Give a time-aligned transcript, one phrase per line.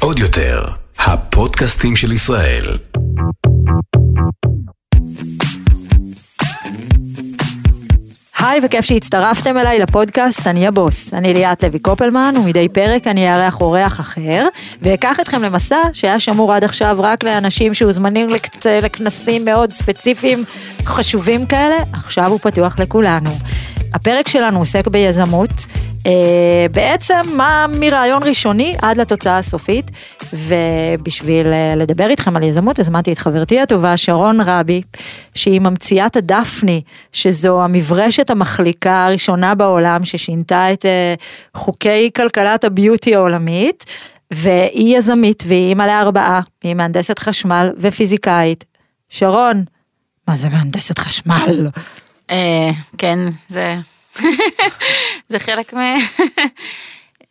[0.00, 0.64] עוד יותר,
[0.98, 2.62] הפודקאסטים של ישראל.
[8.38, 11.14] היי וכיף שהצטרפתם אליי לפודקאסט אני הבוס.
[11.14, 14.46] אני ליאת לוי קופלמן ומדי פרק אני אארח אורח אחר
[14.82, 18.66] ואקח אתכם למסע שהיה שמור עד עכשיו רק לאנשים שהוזמנים לקצ...
[18.66, 20.44] לכנסים מאוד ספציפיים
[20.84, 23.30] חשובים כאלה, עכשיו הוא פתוח לכולנו.
[23.94, 25.50] הפרק שלנו עוסק ביזמות,
[26.72, 29.90] בעצם מה מרעיון ראשוני עד לתוצאה הסופית,
[30.32, 34.82] ובשביל אה, לדבר איתכם על יזמות הזמנתי את חברתי הטובה שרון רבי,
[35.34, 36.82] שהיא ממציאת הדפני,
[37.12, 41.14] שזו המברשת המחליקה הראשונה בעולם ששינתה את אה,
[41.54, 43.84] חוקי כלכלת הביוטי העולמית.
[44.30, 48.64] והיא יזמית והיא אימא לארבעה, היא מהנדסת חשמל ופיזיקאית.
[49.08, 49.64] שרון,
[50.28, 51.68] מה זה מהנדסת חשמל?
[52.30, 53.18] אה, כן,
[53.48, 53.74] זה...
[55.28, 55.78] זה חלק מ...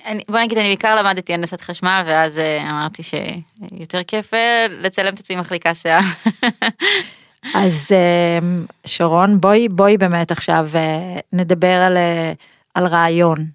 [0.05, 5.13] אני, בוא נגיד, אני בעיקר למדתי הנדסת חשמל, ואז אה, אמרתי שיותר כיף אה, לצלם
[5.13, 6.02] את עצמי מחליקה שיער.
[7.55, 7.91] אז
[8.85, 10.70] שרון, בואי, בואי באמת עכשיו
[11.34, 11.98] נדבר על,
[12.74, 13.46] על רעיון,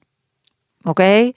[0.87, 1.33] אוקיי?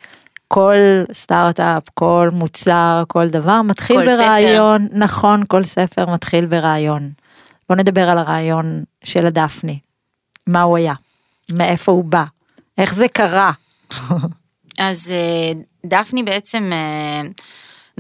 [0.54, 0.76] כל
[1.14, 4.98] סטארט-אפ, כל מוצר, כל דבר מתחיל כל ברעיון, ספר.
[4.98, 7.10] נכון, כל ספר מתחיל ברעיון.
[7.70, 9.80] בוא נדבר על הרעיון של הדפני.
[10.48, 10.94] מה הוא היה?
[11.54, 12.24] מאיפה הוא בא?
[12.78, 13.52] איך זה קרה?
[14.80, 15.14] אז
[15.86, 16.72] דפני בעצם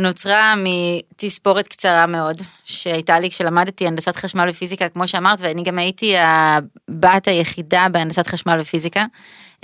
[0.02, 6.16] נוצרה מתספורת קצרה מאוד שהייתה לי כשלמדתי הנדסת חשמל ופיזיקה כמו שאמרת ואני גם הייתי
[6.18, 9.06] הבת היחידה בהנדסת חשמל ופיזיקה.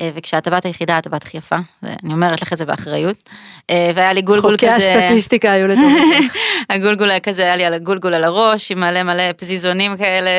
[0.02, 3.30] וכשאתה בת היחידה אתה בת הכי יפה, אני אומרת לך את זה באחריות.
[3.72, 6.36] והיה לי גולגול חוקי כזה, חוקי הסטטיסטיקה היו לטובתך.
[6.70, 10.30] הגולגול היה כזה, היה לי על הגולגול על הראש עם מלא מלא פזיזונים כאלה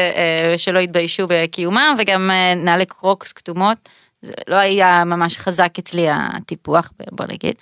[0.56, 3.78] שלא התביישו בקיומם וגם נעלי קרוקס כתומות.
[4.22, 7.54] זה לא היה ממש חזק אצלי הטיפוח בוא נגיד.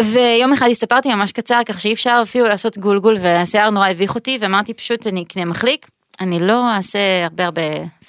[0.00, 4.38] ויום אחד הסתפרתי ממש קצר כך שאי אפשר אפילו לעשות גולגול והשיער נורא הביך אותי
[4.40, 5.86] ואמרתי פשוט אני אקנה מחליק.
[6.20, 7.62] אני לא אעשה הרבה הרבה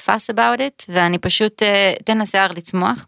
[0.06, 1.64] fuss about it ואני פשוט
[2.02, 3.06] אתן לשיער לצמוח.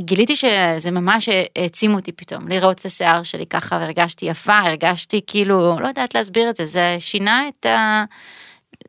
[0.00, 1.28] גיליתי שזה ממש
[1.58, 6.50] העצים אותי פתאום לראות את השיער שלי ככה והרגשתי יפה הרגשתי כאילו לא יודעת להסביר
[6.50, 8.04] את זה זה שינה את ה...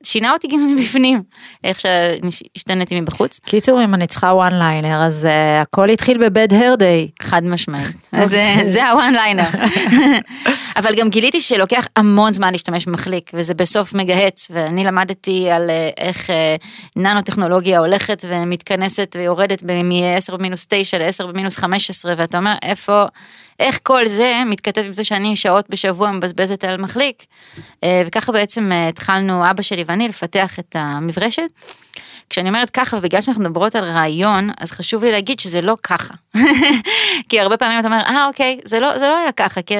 [0.03, 1.23] שינה אותי גם מבפנים,
[1.63, 3.39] איך שהשתנתי מבחוץ.
[3.39, 7.09] קיצור, אם אני צריכה one liner, אז אה, הכל התחיל ב bad hair day.
[7.21, 7.95] חד משמעית.
[8.11, 9.49] אז אה, זה ה one liner.
[10.77, 16.01] אבל גם גיליתי שלוקח המון זמן להשתמש במחליק, וזה בסוף מגהץ, ואני למדתי על אה,
[16.01, 16.33] איך אה,
[16.95, 23.05] ננו טכנולוגיה הולכת ומתכנסת ויורדת מ-10 במינוס 9 ל-10 במינוס 15, ואתה אומר, איפה...
[23.63, 27.25] איך כל זה מתכתב עם זה שאני שעות בשבוע מבזבזת על מחליק.
[27.85, 31.49] וככה בעצם התחלנו אבא שלי ואני לפתח את המברשת.
[32.29, 36.13] כשאני אומרת ככה ובגלל שאנחנו מדברות על רעיון אז חשוב לי להגיד שזה לא ככה.
[37.29, 39.75] כי הרבה פעמים אתה אומר אה אוקיי זה לא זה לא היה ככה כי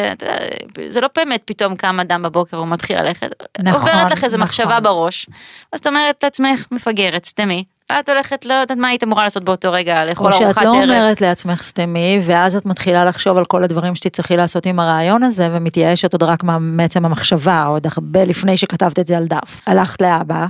[0.89, 3.29] זה לא באמת פתאום קם אדם בבוקר הוא מתחיל ללכת.
[3.59, 4.47] נכון, עוברת לך איזה נכון.
[4.47, 5.27] מחשבה בראש.
[5.71, 9.71] אז את אומרת לעצמך מפגרת סתמי ואת הולכת לא יודעת מה היית אמורה לעשות באותו
[9.71, 10.49] רגע לאכול ארוחת ערב.
[10.49, 14.65] או שאת לא אומרת לעצמך סתמי ואז את מתחילה לחשוב על כל הדברים שתצטרכי לעשות
[14.65, 19.25] עם הרעיון הזה ומתייאשת עוד רק מעצם המחשבה עוד הרבה לפני שכתבת את זה על
[19.25, 19.61] דף.
[19.67, 20.45] הלכת לאבא.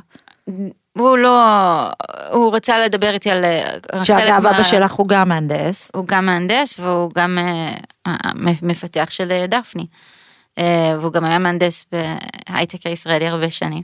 [0.98, 1.40] הוא לא,
[2.32, 3.46] הוא רצה לדבר איתי על...
[4.04, 5.92] שאגב אבא שלך הוא גם מהנדס.
[5.96, 7.38] הוא גם מהנדס והוא גם
[8.62, 9.86] מפתח של דפני.
[11.00, 13.82] והוא גם היה מהנדס בהייטק הישראלי הרבה שנים.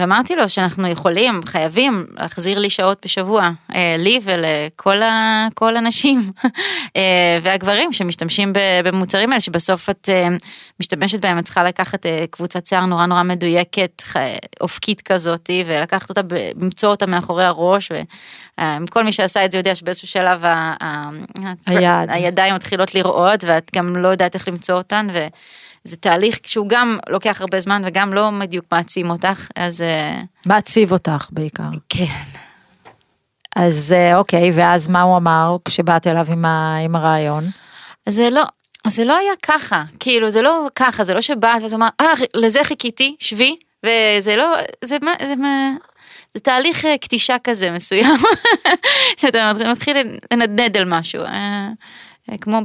[0.00, 3.50] ואמרתי לו שאנחנו יכולים, חייבים להחזיר לי שעות בשבוע,
[3.98, 6.32] לי ולכל הנשים
[7.42, 8.52] והגברים שמשתמשים
[8.84, 10.08] במוצרים האלה, שבסוף את
[10.80, 14.02] משתמשת בהם, את צריכה לקחת קבוצת שיער נורא נורא מדויקת,
[14.60, 16.20] אופקית כזאת, ולקחת אותה,
[16.56, 17.92] למצוא אותה מאחורי הראש,
[18.60, 20.44] וכל מי שעשה את זה יודע שבאיזשהו שלב
[21.66, 22.10] היד.
[22.10, 25.06] הידיים מתחילות לרעוד, ואת גם לא יודעת איך למצוא אותן.
[25.12, 25.26] ו...
[25.84, 29.84] זה תהליך שהוא גם לוקח הרבה זמן וגם לא בדיוק מעצים אותך, אז...
[30.46, 31.70] מעציב אותך בעיקר.
[31.88, 32.04] כן.
[33.56, 37.44] אז אוקיי, ואז מה הוא אמר כשבאת אליו עם, ה, עם הרעיון?
[38.08, 38.42] זה לא,
[38.86, 42.64] זה לא היה ככה, כאילו זה לא ככה, זה לא שבאת ואת אומרת, אה, לזה
[42.64, 43.56] חיכיתי, שבי,
[43.86, 45.70] וזה לא, זה מה, זה מה...
[46.34, 48.16] זה תהליך קטישה כזה מסוים,
[49.20, 49.96] שאתה מתחיל
[50.32, 51.22] לנדנד על משהו.
[52.40, 52.60] כמו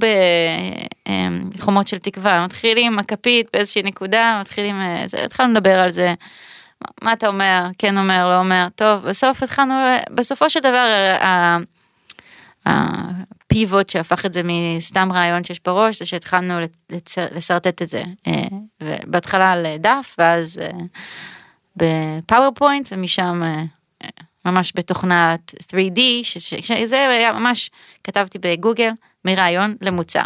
[1.55, 4.75] בחומות של תקווה, מתחילים הכפית באיזושהי נקודה, מתחילים,
[5.25, 6.13] התחלנו לדבר על זה,
[7.01, 9.73] מה אתה אומר, כן אומר, לא אומר, טוב, בסוף התחלנו,
[10.11, 10.87] בסופו של דבר,
[12.65, 16.53] הפיבוט שהפך את זה מסתם רעיון שיש בראש, זה שהתחלנו
[17.35, 18.03] לשרטט את זה,
[19.07, 20.59] בהתחלה על דף, ואז
[21.75, 23.41] בפאורפוינט, ומשם
[24.45, 25.99] ממש בתוכנת 3D,
[26.61, 27.69] שזה היה ממש,
[28.03, 28.91] כתבתי בגוגל,
[29.25, 30.23] מרעיון למוצר.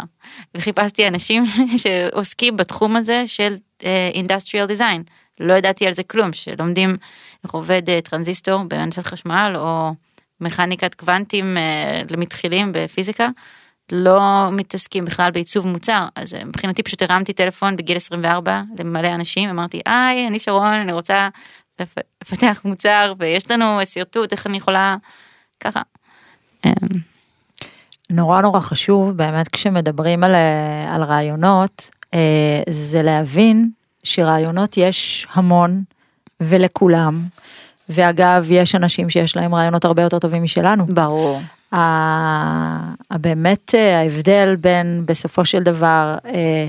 [0.56, 1.44] וחיפשתי אנשים
[1.82, 3.56] שעוסקים בתחום הזה של
[4.14, 5.02] אינדסטריאל uh, דיזיין.
[5.40, 6.96] לא ידעתי על זה כלום, שלומדים
[7.44, 9.94] איך עובד אה, טרנזיסטור בהנדסת חשמל, או
[10.40, 13.28] מכניקת קוונטים אה, למתחילים בפיזיקה.
[13.92, 19.80] לא מתעסקים בכלל בעיצוב מוצר, אז מבחינתי פשוט הרמתי טלפון בגיל 24 למלא אנשים, אמרתי,
[19.86, 21.28] היי, אני שרון, אני רוצה
[22.22, 24.96] לפתח מוצר, ויש לנו שרטוט, איך אני יכולה,
[25.60, 25.82] ככה.
[28.12, 30.34] נורא נורא חשוב, באמת כשמדברים על,
[30.88, 33.70] על רעיונות, אה, זה להבין
[34.04, 35.82] שרעיונות יש המון
[36.40, 37.22] ולכולם.
[37.88, 40.86] ואגב, יש אנשים שיש להם רעיונות הרבה יותר טובים משלנו.
[40.86, 41.40] ברור.
[43.12, 46.68] באמת אה, ההבדל בין בסופו של דבר אה,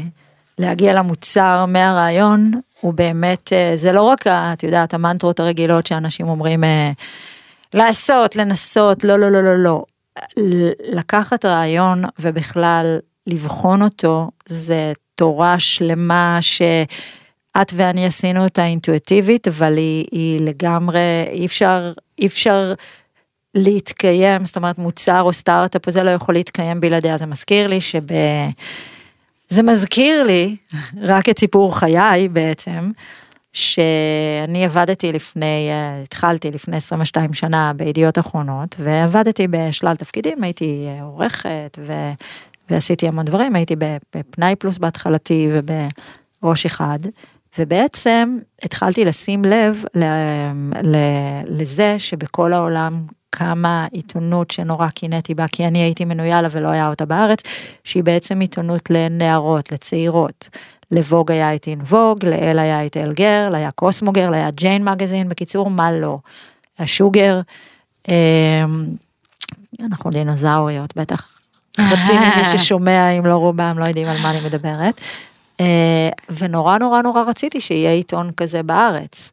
[0.57, 2.51] להגיע למוצר מהרעיון
[2.81, 6.63] הוא באמת אה, זה לא רק את יודעת המנטרות הרגילות שאנשים אומרים
[7.73, 9.83] לעשות לנסות לא לא לא לא לא
[10.91, 20.05] לקחת רעיון ובכלל לבחון אותו זה תורה שלמה שאת ואני עשינו אותה אינטואיטיבית אבל היא,
[20.11, 22.73] היא לגמרי אי אפשר אי אפשר
[23.55, 28.03] להתקיים, זאת אומרת מוצר או סטארט-אפ זה לא יכול להתקיים בלעדיה, זה מזכיר לי שב...
[29.49, 30.55] זה מזכיר לי
[31.01, 32.91] רק את סיפור חיי בעצם,
[33.53, 35.69] שאני עבדתי לפני,
[36.03, 41.93] התחלתי לפני 22 שנה בידיעות אחרונות, ועבדתי בשלל תפקידים, הייתי עורכת ו...
[42.69, 43.75] ועשיתי המון דברים, הייתי
[44.15, 46.99] בפנאי פלוס בהתחלתי ובראש אחד,
[47.59, 49.83] ובעצם התחלתי לשים לב
[51.47, 56.89] לזה שבכל העולם קמה עיתונות שנורא קינאתי בה, כי אני הייתי מנויה לה ולא היה
[56.89, 57.43] אותה בארץ,
[57.83, 60.49] שהיא בעצם עיתונות לנערות, לצעירות.
[60.93, 65.91] לווג היה את אינווג, לאל היה את אלגר, היה קוסמוגר, היה ג'יין מגזין, בקיצור, מה
[65.91, 66.17] לא.
[66.77, 67.41] היה שוגר.
[68.09, 68.85] אמ,
[69.81, 71.37] אנחנו דינוזאוריות, בטח
[71.79, 75.01] חצי ממי ששומע, אם לא רובם, לא יודעים על מה אני מדברת.
[75.59, 79.31] אה, ונורא נורא נורא רציתי שיהיה עיתון כזה בארץ.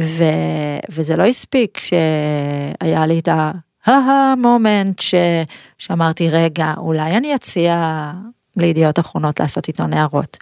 [0.00, 0.24] ו,
[0.88, 3.28] וזה לא הספיק שהיה לי את
[3.86, 5.00] ההה-מומנט
[5.78, 8.10] שאמרתי רגע אולי אני אציע
[8.56, 10.36] לידיעות אחרונות לעשות עיתון הערות.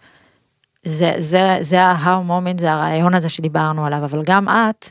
[0.83, 4.91] זה זה זה ההה-מומנט זה הרעיון הזה שדיברנו עליו אבל גם את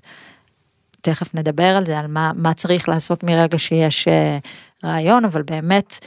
[1.02, 4.38] תכף נדבר על זה על מה מה צריך לעשות מרגע שיש אה,
[4.86, 6.00] רעיון אבל באמת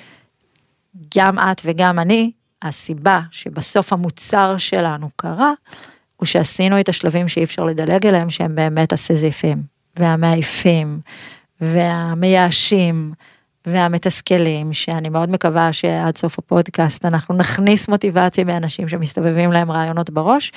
[1.17, 2.31] גם את וגם אני
[2.63, 5.53] הסיבה שבסוף המוצר שלנו קרה
[6.17, 9.63] הוא שעשינו את השלבים שאי אפשר לדלג עליהם שהם באמת הסזיפים
[9.97, 11.01] והמעיפים
[11.61, 13.13] והמייאשים
[13.67, 20.53] והמתסכלים שאני מאוד מקווה שעד סוף הפודקאסט אנחנו נכניס מוטיבציה באנשים שמסתובבים להם רעיונות בראש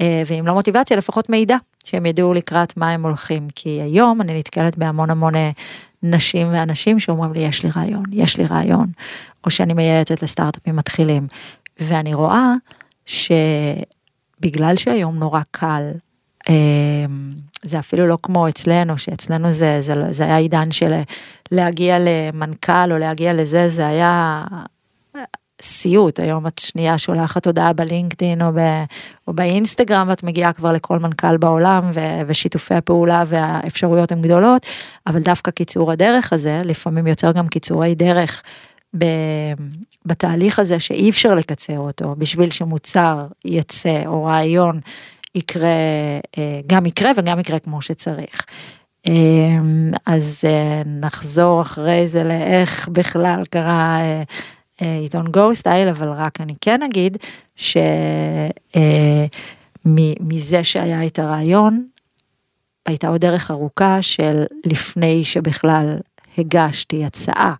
[0.00, 3.48] אה, ואם לא מוטיבציה לפחות מידע שהם ידעו לקראת מה הם הולכים.
[3.54, 5.50] כי היום אני נתקלת בהמון המון אה,
[6.02, 8.86] נשים ואנשים שאומרים לי יש לי רעיון יש לי רעיון
[9.44, 11.26] או שאני מייעצת לסטארט-אפים מתחילים.
[11.80, 12.54] ואני רואה
[13.06, 13.32] ש...
[14.40, 15.90] בגלל שהיום נורא קל,
[16.48, 16.54] אמ,
[17.62, 20.92] זה אפילו לא כמו אצלנו, שאצלנו זה, זה, זה היה עידן של
[21.52, 24.44] להגיע למנכ"ל או להגיע לזה, זה היה
[25.62, 28.60] סיוט, היום את שנייה שולחת הודעה בלינקדאין או, ב,
[29.28, 34.66] או באינסטגרם ואת מגיעה כבר לכל מנכ"ל בעולם ו, ושיתופי הפעולה והאפשרויות הן גדולות,
[35.06, 38.42] אבל דווקא קיצור הדרך הזה לפעמים יוצר גם קיצורי דרך
[40.06, 42.14] בתהליך הזה שאי אפשר לקצר אותו.
[42.18, 44.80] בשביל שמוצר יצא או רעיון
[45.34, 45.68] יקרה,
[46.38, 48.46] אה, גם יקרה וגם יקרה כמו שצריך.
[49.08, 49.12] אה,
[50.06, 54.00] אז אה, נחזור אחרי זה לאיך בכלל קרה
[55.02, 57.16] עיתון גו סטייל, אבל רק אני כן אגיד
[57.56, 57.84] שמזה
[60.62, 61.86] שהיה את הרעיון,
[62.86, 65.96] הייתה עוד דרך ארוכה של לפני שבכלל
[66.38, 67.54] הגשתי הצעה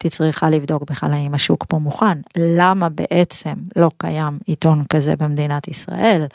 [0.00, 2.18] הייתי צריכה לבדוק בכלל האם השוק פה מוכן.
[2.36, 6.26] למה בעצם לא קיים עיתון כזה במדינת ישראל?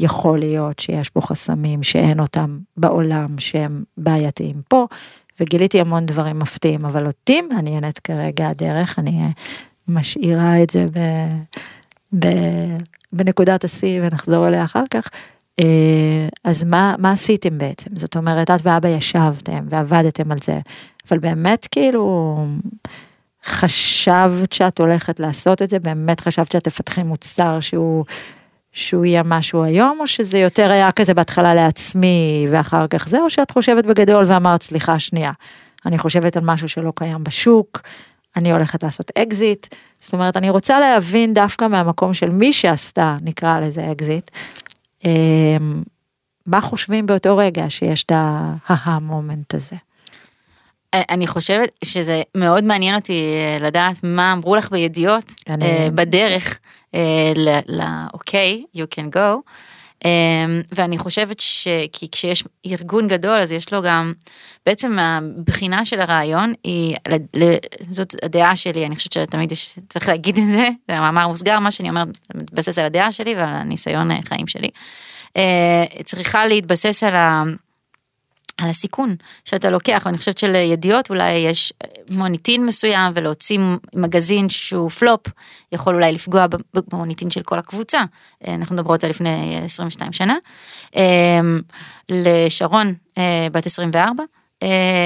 [0.00, 4.86] יכול להיות שיש פה חסמים שאין אותם בעולם שהם בעייתיים פה,
[5.40, 9.28] וגיליתי המון דברים מפתיעים, אבל אותי מעניינת כרגע הדרך, אני
[9.88, 11.00] משאירה את זה ב,
[12.18, 12.28] ב,
[13.12, 15.08] בנקודת השיא ונחזור אליה אחר כך.
[15.60, 17.90] אה, אז מה, מה עשיתם בעצם?
[17.96, 20.60] זאת אומרת, את ואבא ישבתם ועבדתם על זה,
[21.08, 22.36] אבל באמת כאילו...
[23.44, 25.78] חשבת שאת הולכת לעשות את זה?
[25.78, 28.04] באמת חשבת שאת תפתחי מוצר שהוא,
[28.72, 33.30] שהוא יהיה משהו היום, או שזה יותר היה כזה בהתחלה לעצמי ואחר כך זה, או
[33.30, 35.32] שאת חושבת בגדול ואמרת, סליחה, שנייה,
[35.86, 37.80] אני חושבת על משהו שלא קיים בשוק,
[38.36, 43.60] אני הולכת לעשות אקזיט, זאת אומרת, אני רוצה להבין דווקא מהמקום של מי שעשתה, נקרא
[43.60, 44.30] לזה אקזיט,
[45.04, 45.82] אמ,
[46.46, 49.76] מה חושבים באותו רגע שיש את ה aha moment הזה.
[51.10, 56.58] אני חושבת שזה מאוד מעניין אותי אה, לדעת מה אמרו לך בידיעות אני- אה, בדרך
[57.68, 59.50] לאוקיי, you can go.
[60.04, 60.10] אה,
[60.72, 64.12] ואני חושבת שכי כשיש ארגון גדול אז יש לו גם,
[64.66, 66.96] בעצם הבחינה של הרעיון היא,
[67.90, 71.70] זאת הדעה שלי, אני חושבת שתמיד יש, צריך להגיד את זה, זה מאמר מוסגר, מה
[71.70, 74.68] שאני אומרת מתבסס על הדעה שלי ועל הניסיון אה, חיים שלי.
[75.36, 77.42] אה, צריכה להתבסס על ה...
[78.58, 81.72] על הסיכון שאתה לוקח, ואני חושבת שלידיעות אולי יש
[82.10, 83.58] מוניטין מסוים ולהוציא
[83.94, 85.20] מגזין שהוא פלופ
[85.72, 86.46] יכול אולי לפגוע
[86.92, 88.02] במוניטין של כל הקבוצה.
[88.48, 90.36] אנחנו מדברות על לפני 22 שנה.
[92.08, 92.94] לשרון
[93.52, 94.24] בת 24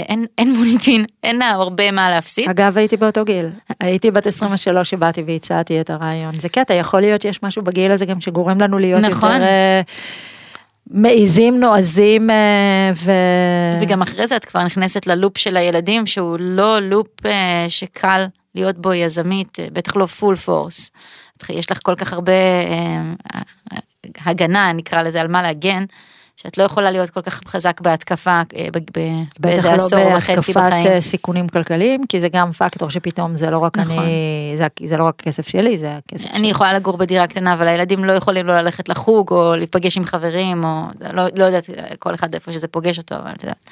[0.09, 2.49] אין, אין מוניטין, אין לה הרבה מה להפסיד.
[2.49, 3.47] אגב, הייתי באותו גיל.
[3.81, 6.41] הייתי בת 23 שבאתי והצעתי את הרעיון.
[6.41, 9.33] זה קטע, יכול להיות שיש משהו בגיל הזה גם שגורם לנו להיות נכון.
[9.33, 9.81] יותר אה,
[10.91, 13.11] מעיזים, נועזים, אה, ו...
[13.83, 18.79] וגם אחרי זה את כבר נכנסת ללופ של הילדים שהוא לא לופ אה, שקל להיות
[18.79, 20.91] בו יזמית, אה, בטח לא פול פורס.
[21.49, 22.33] יש לך כל כך הרבה
[24.25, 25.85] הגנה, נקרא לזה, על מה להגן,
[26.43, 30.07] שאת לא יכולה להיות כל כך חזק בהתקפה אה, ב- ב- בטח באיזה לא עשור
[30.17, 30.87] וחצי בהתקפת בחיים.
[30.87, 33.99] אה, סיכונים כלכליים, כי זה גם פקטור שפתאום זה לא רק נכון.
[33.99, 37.69] אני, זה, זה לא רק כסף שלי, זה הכסף אני יכולה לגור בדירה קטנה, אבל
[37.69, 42.15] הילדים לא יכולים לא ללכת לחוג או להיפגש עם חברים, או לא, לא יודעת, כל
[42.15, 43.71] אחד איפה שזה פוגש אותו, אבל את יודעת.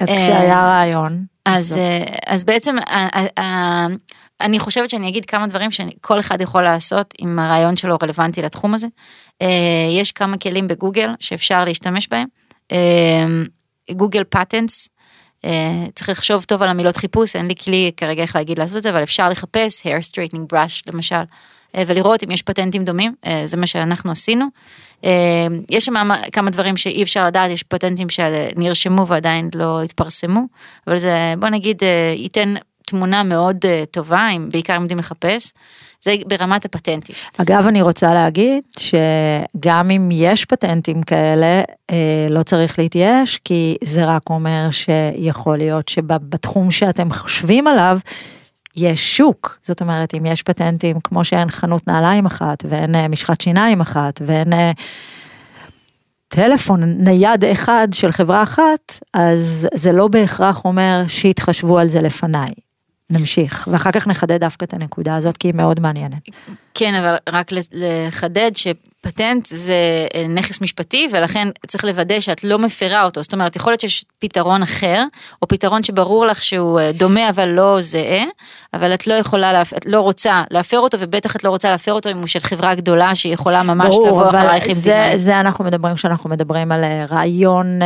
[0.00, 1.78] אז אה, כשהיה רעיון, אז,
[2.26, 3.86] אז בעצם אה, אה, אה,
[4.40, 8.74] אני חושבת שאני אגיד כמה דברים שכל אחד יכול לעשות אם הרעיון שלו רלוונטי לתחום
[8.74, 8.86] הזה.
[10.00, 12.26] יש כמה כלים בגוגל שאפשר להשתמש בהם.
[13.92, 14.88] גוגל פטנטס,
[15.94, 18.90] צריך לחשוב טוב על המילות חיפוש, אין לי כלי כרגע איך להגיד לעשות את זה,
[18.90, 21.24] אבל אפשר לחפש hair straightening brush למשל, אה,
[21.86, 24.46] ולראות אם יש פטנטים דומים, אה, זה מה שאנחנו עשינו.
[25.04, 25.94] אה, יש שם
[26.32, 30.40] כמה דברים שאי אפשר לדעת, יש פטנטים שנרשמו ועדיין לא התפרסמו,
[30.86, 32.54] אבל זה בוא נגיד אה, ייתן
[32.86, 35.52] תמונה מאוד אה, טובה, אם בעיקר יודעים לחפש,
[36.02, 37.14] זה ברמת הפטנטים.
[37.38, 44.04] אגב, אני רוצה להגיד שגם אם יש פטנטים כאלה, אה, לא צריך להתייאש, כי זה
[44.04, 47.98] רק אומר שיכול להיות שבתחום שאתם חושבים עליו,
[48.76, 49.58] יש שוק.
[49.62, 54.22] זאת אומרת, אם יש פטנטים כמו שאין חנות נעליים אחת, ואין אה, משחת שיניים אחת,
[54.26, 54.72] ואין אה,
[56.28, 62.50] טלפון נייד אחד של חברה אחת, אז זה לא בהכרח אומר שיתחשבו על זה לפניי.
[63.12, 66.28] נמשיך, ואחר כך נחדד דווקא את הנקודה הזאת, כי היא מאוד מעניינת.
[66.74, 69.74] כן, אבל רק לחדד שפטנט זה
[70.14, 73.22] אה, נכס משפטי ולכן צריך לוודא שאת לא מפרה אותו.
[73.22, 75.04] זאת אומרת, יכול להיות שיש פתרון אחר,
[75.42, 78.24] או פתרון שברור לך שהוא אה, דומה אבל לא זהה,
[78.74, 79.74] אבל את לא יכולה, להפ...
[79.74, 82.74] את לא רוצה להפר אותו, ובטח את לא רוצה להפר אותו אם הוא של חברה
[82.74, 85.18] גדולה שיכולה ממש ברור, לבוא אחרייך עם זה, דיני.
[85.18, 87.80] זה אנחנו מדברים כשאנחנו מדברים על אה, רעיון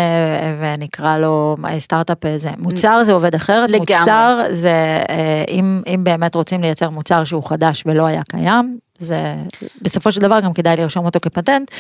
[0.61, 2.51] ונקרא לו סטארט-אפ זה.
[2.59, 3.99] מוצר זה עובד אחרת, לגמרי.
[4.01, 5.03] מוצר זה,
[5.49, 9.35] אם, אם באמת רוצים לייצר מוצר שהוא חדש ולא היה קיים, זה
[9.83, 11.71] בסופו של דבר גם כדאי לרשום אותו כפטנט,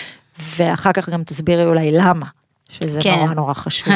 [0.57, 2.27] ואחר כך גם תסבירי אולי למה.
[2.71, 3.15] שזה כן.
[3.19, 3.89] נורא נורא חשוב.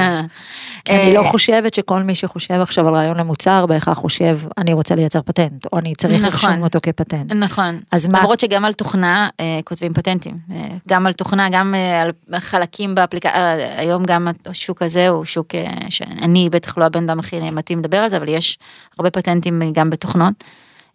[0.84, 4.72] כי אני לא אה, חושבת שכל מי שחושב עכשיו על רעיון למוצר בהכרח חושב אני
[4.72, 6.50] רוצה לייצר פטנט או אני צריך נכון.
[6.50, 7.32] לרשום אותו כפטנט.
[7.32, 7.80] נכון.
[7.90, 10.34] אז מה- למרות שגם על תוכנה אה, כותבים פטנטים.
[10.52, 12.10] אה, גם על תוכנה, גם אה, על
[12.40, 17.18] חלקים באפליקציה, אה, היום גם השוק הזה הוא שוק אה, שאני בטח לא הבן אדם
[17.18, 18.58] הכי מתאים לדבר על זה, אבל יש
[18.98, 20.44] הרבה פטנטים אה, גם בתוכנות.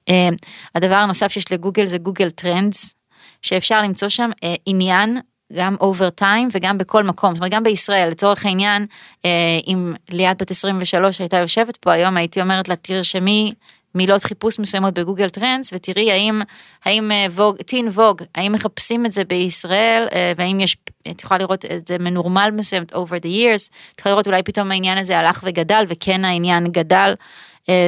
[0.09, 0.29] אה,
[0.75, 2.95] הדבר הנוסף שיש לגוגל זה Google Trends,
[3.41, 5.19] שאפשר למצוא שם אה, עניין.
[5.53, 8.85] גם over time וגם בכל מקום, זאת אומרת גם בישראל, לצורך העניין,
[9.25, 13.51] אה, אם ליאת בת 23 הייתה יושבת פה היום, הייתי אומרת לה תרשמי
[13.95, 16.41] מילות חיפוש מסוימות ב Google Trends ותראי האם,
[16.85, 20.77] האם ווג, טין ווג, האם מחפשים את זה בישראל אה, והאם יש,
[21.11, 24.71] את יכולה לראות את זה מנורמל מסוים over the years, את יכולה לראות אולי פתאום
[24.71, 27.13] העניין הזה הלך וגדל וכן העניין גדל,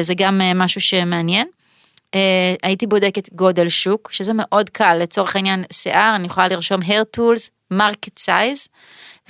[0.01, 1.47] זה גם משהו שמעניין.
[2.15, 2.19] Uh,
[2.63, 7.73] הייתי בודקת גודל שוק, שזה מאוד קל, לצורך העניין שיער, אני יכולה לרשום hair tools,
[7.73, 8.67] market size,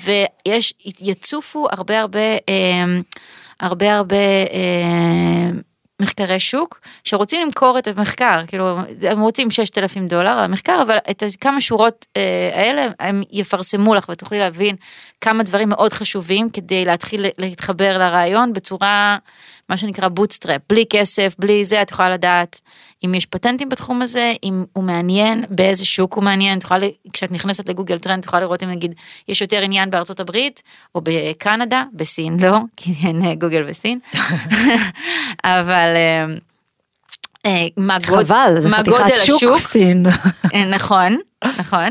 [0.03, 3.17] ויש, יצופו הרבה הרבה, uh,
[3.59, 5.55] הרבה הרבה uh,
[5.99, 11.23] מחקרי שוק, שרוצים למכור את המחקר, כאילו, הם רוצים 6,000 דולר על המחקר, אבל את
[11.41, 14.75] כמה שורות אה, האלה הם יפרסמו לך ותוכלי להבין
[15.21, 19.17] כמה דברים מאוד חשובים כדי להתחיל להתחבר לרעיון בצורה,
[19.69, 22.61] מה שנקרא bootstrap, בלי כסף, בלי זה, את יכולה לדעת
[23.05, 27.31] אם יש פטנטים בתחום הזה, אם הוא מעניין, באיזה שוק הוא מעניין, את יכולה, כשאת
[27.31, 28.93] נכנסת ל Google Trend, את יכולה לראות אם נגיד
[29.27, 30.61] יש יותר עניין בארצות הברית,
[30.95, 33.99] או בקנדה, בסין לא, כי אין אה, גוגל בסין,
[35.43, 36.25] אבל אה,
[37.45, 40.05] אה, מה גוד- חבל, מה גודל שוק השוק, סין.
[40.77, 41.17] נכון,
[41.59, 41.89] נכון?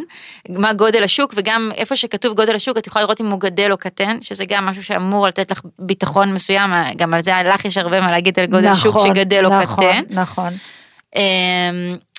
[0.48, 3.76] מה גודל השוק, וגם איפה שכתוב גודל השוק, את יכולה לראות אם הוא גדל או
[3.78, 8.00] קטן, שזה גם משהו שאמור לתת לך ביטחון מסוים, גם על זה לך יש הרבה
[8.00, 10.02] מה להגיד על גודל נכון, שוק שגדל או נכון, קטן.
[10.10, 10.52] נכון.
[10.52, 10.77] אמ,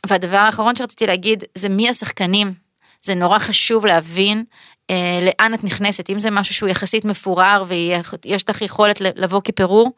[0.08, 2.54] והדבר האחרון שרציתי להגיד, זה מי השחקנים.
[3.02, 4.44] זה נורא חשוב להבין
[4.90, 9.92] אה, לאן את נכנסת, אם זה משהו שהוא יחסית מפורר ויש לך יכולת לבוא כפירור,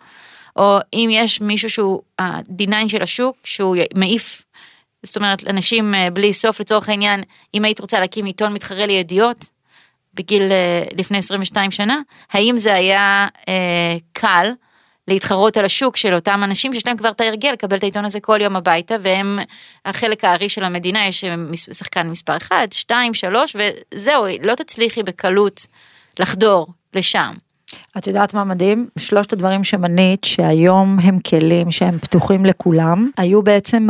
[0.56, 4.42] או אם יש מישהו שהוא ה-D9 של השוק, שהוא מעיף,
[5.04, 9.46] זאת אומרת, אנשים אה, בלי סוף לצורך העניין, אם היית רוצה להקים עיתון מתחרה לידיעות,
[10.14, 14.52] בגיל אה, לפני 22 שנה, האם זה היה אה, קל
[15.12, 18.20] להתחרות על השוק של אותם אנשים שיש להם כבר את ההרגל לקבל את העיתון הזה
[18.20, 19.40] כל יום הביתה, והם
[19.86, 21.26] החלק הארי של המדינה, יש
[21.72, 25.68] שחקן מספר 1, 2, 3, וזהו, לא תצליחי בקלות
[26.20, 27.34] לחדור לשם.
[27.98, 28.88] את יודעת מה מדהים?
[29.00, 33.88] שלושת הדברים שמנית שהיום הם כלים שהם פתוחים לכולם, היו בעצם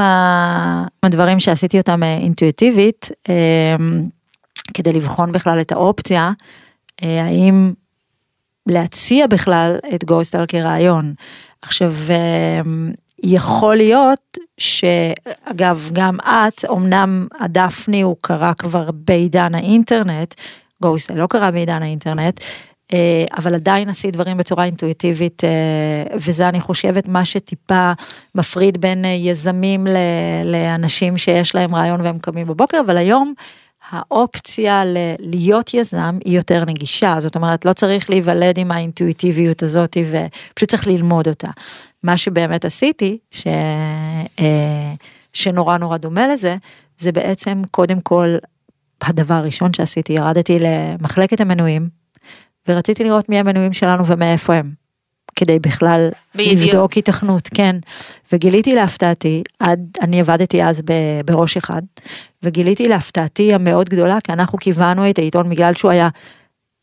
[1.04, 4.04] הדברים שעשיתי אותם אה, אינטואיטיבית, אמ,
[4.74, 6.32] כדי לבחון בכלל את האופציה,
[7.04, 7.74] אה, האם
[8.68, 11.14] להציע בכלל את גוסטל כרעיון.
[11.62, 12.92] עכשיו, אמ,
[13.24, 20.34] יכול להיות שאגב, גם את, אמנם הדפני הוא קרה כבר בעידן האינטרנט,
[20.82, 22.40] גוסטל לא קרה בעידן האינטרנט,
[22.94, 27.92] אה, אבל עדיין עשית דברים בצורה אינטואיטיבית, אה, וזה אני חושבת מה שטיפה
[28.36, 29.88] מפריד בין אה, יזמים
[30.46, 33.34] לאנשים שיש להם רעיון והם קמים בבוקר, אבל היום
[33.92, 34.84] האופציה
[35.20, 40.88] להיות יזם היא יותר נגישה, זאת אומרת לא צריך להיוולד עם האינטואיטיביות הזאת ופשוט צריך
[40.88, 41.48] ללמוד אותה.
[42.04, 43.48] מה שבאמת עשיתי, ש...
[45.34, 46.56] שנורא נורא דומה לזה,
[46.98, 48.36] זה בעצם קודם כל
[49.02, 51.90] הדבר הראשון שעשיתי, ירדתי למחלקת המנויים,
[52.68, 54.81] ורציתי לראות מי המנויים שלנו ומאיפה הם.
[55.42, 56.74] כדי בכלל בידיעות.
[56.74, 57.76] לבדוק התכנות, כן.
[58.32, 60.94] וגיליתי להפתעתי, עד, אני עבדתי אז ב,
[61.26, 61.82] בראש אחד,
[62.44, 66.10] וגיליתי להפתעתי המאוד גדולה, כי אנחנו כיוונו את העיתון בגלל שהוא היה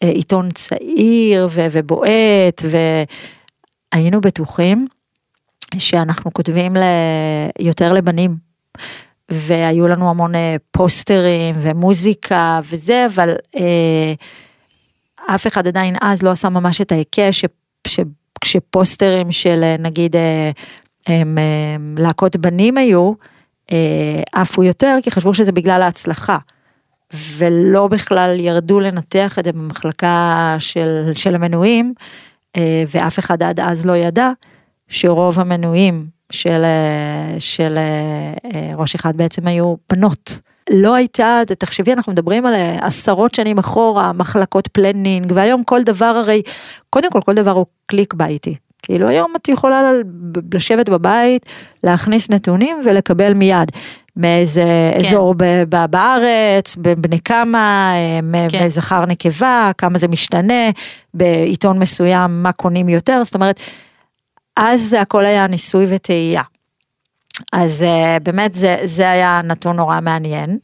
[0.02, 2.62] אה, עיתון צעיר ו, ובועט,
[3.94, 4.86] והיינו בטוחים
[5.78, 6.82] שאנחנו כותבים ל,
[7.58, 8.36] יותר לבנים.
[9.30, 14.12] והיו לנו המון אה, פוסטרים ומוזיקה וזה, אבל אה,
[15.34, 17.44] אף אחד עדיין אז לא עשה ממש את ההיקש
[18.40, 20.50] כשפוסטרים של אה, נגיד אה,
[21.06, 21.38] הם,
[21.74, 23.12] הם, להקות בנים היו,
[23.72, 26.38] אה, עפו יותר כי חשבו שזה בגלל ההצלחה.
[27.12, 31.94] ולא בכלל ירדו לנתח את זה במחלקה של, של המנויים,
[32.90, 34.30] ואף אחד עד אז לא ידע
[34.88, 36.62] שרוב המנויים של,
[37.38, 37.78] של
[38.76, 40.40] ראש אחד בעצם היו בנות.
[40.70, 46.04] לא הייתה, תחשבי, אנחנו מדברים על אה, עשרות שנים אחורה, מחלקות planning, והיום כל דבר
[46.04, 46.42] הרי,
[46.90, 48.56] קודם כל, כל דבר הוא קליק ביתי.
[48.82, 49.82] כאילו היום את יכולה
[50.54, 51.46] לשבת בבית,
[51.84, 53.72] להכניס נתונים ולקבל מיד.
[54.16, 55.06] מאיזה כן.
[55.06, 57.92] אזור ב- ב- בארץ, בני כמה,
[58.34, 58.64] אה, כן.
[58.64, 60.70] מזכר נקבה, כמה זה משתנה,
[61.14, 63.60] בעיתון מסוים מה קונים יותר, זאת אומרת,
[64.56, 66.42] אז הכל היה ניסוי וטעייה.
[67.52, 70.58] אז uh, באמת זה, זה היה נתון נורא מעניין.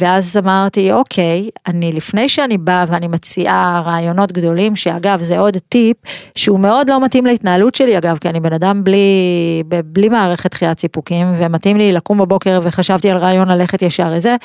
[0.00, 5.96] ואז אמרתי, אוקיי, אני לפני שאני באה ואני מציעה רעיונות גדולים, שאגב זה עוד טיפ,
[6.34, 10.80] שהוא מאוד לא מתאים להתנהלות שלי אגב, כי אני בן אדם בלי, בלי מערכת דחיית
[10.80, 14.36] סיפוקים, ומתאים לי לקום בבוקר וחשבתי על רעיון ללכת ישר לזה,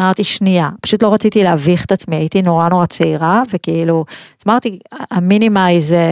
[0.00, 4.04] אמרתי שנייה, פשוט לא רציתי להביך את עצמי, הייתי נורא נורא צעירה, וכאילו,
[4.46, 6.04] אמרתי, המינימאי זה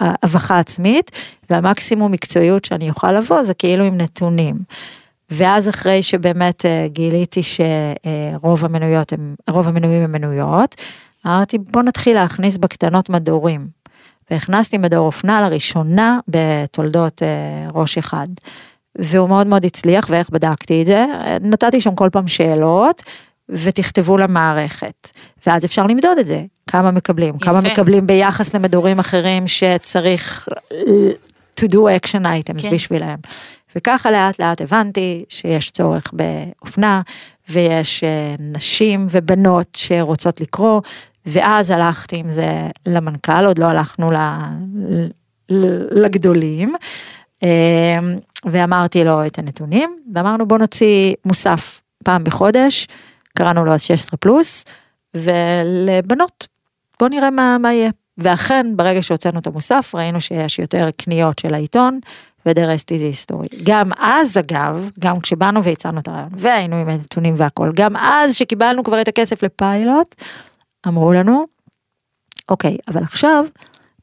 [0.00, 1.10] הבכה עצמית,
[1.50, 4.56] והמקסימום מקצועיות שאני אוכל לבוא זה כאילו עם נתונים.
[5.30, 10.74] ואז אחרי שבאמת אה, גיליתי שרוב המנויות הם, רוב המנויים הם מנויות,
[11.26, 13.68] אמרתי בוא נתחיל להכניס בקטנות מדורים.
[14.30, 18.26] והכנסתי מדור אופנה לראשונה בתולדות אה, ראש אחד.
[18.98, 21.06] והוא מאוד מאוד הצליח, ואיך בדקתי את זה?
[21.40, 23.02] נתתי שם כל פעם שאלות,
[23.48, 25.10] ותכתבו למערכת,
[25.46, 27.44] ואז אפשר למדוד את זה, כמה מקבלים, יפה.
[27.44, 30.48] כמה מקבלים ביחס למדורים אחרים שצריך
[31.60, 32.70] to do action items כן.
[32.70, 33.16] בשבילם.
[33.76, 37.02] וככה לאט לאט הבנתי שיש צורך באופנה,
[37.48, 40.80] ויש אה, נשים ובנות שרוצות לקרוא,
[41.26, 44.08] ואז הלכתי עם זה למנכ"ל, עוד לא הלכנו
[45.90, 46.74] לגדולים,
[47.42, 47.98] אה,
[48.44, 52.86] ואמרתי לו את הנתונים, ואמרנו בוא נוציא מוסף פעם בחודש,
[53.38, 54.64] קראנו לו אז 16 פלוס,
[55.14, 56.48] ולבנות,
[57.00, 57.90] בוא נראה מה, מה יהיה.
[58.18, 62.00] ואכן, ברגע שהוצאנו את המוסף, ראינו שיש יותר קניות של העיתון,
[62.48, 63.62] rest is history.
[63.64, 68.84] גם אז אגב, גם כשבאנו והצענו את הרעיון, והיינו עם הנתונים והכל, גם אז שקיבלנו
[68.84, 70.14] כבר את הכסף לפיילוט,
[70.88, 71.46] אמרו לנו,
[72.48, 73.44] אוקיי, אבל עכשיו,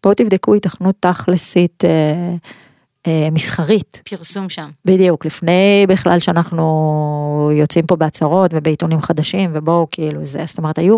[0.04, 2.36] בואו תבדקו התכנות תכלסית אה,
[3.31, 4.01] מסחרית.
[4.09, 4.69] פרסום שם.
[4.85, 10.97] בדיוק, לפני בכלל שאנחנו יוצאים פה בהצהרות ובעיתונים חדשים ובואו כאילו זה, זאת אומרת היו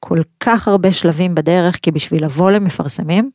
[0.00, 3.30] כל כך הרבה שלבים בדרך כי בשביל לבוא למפרסמים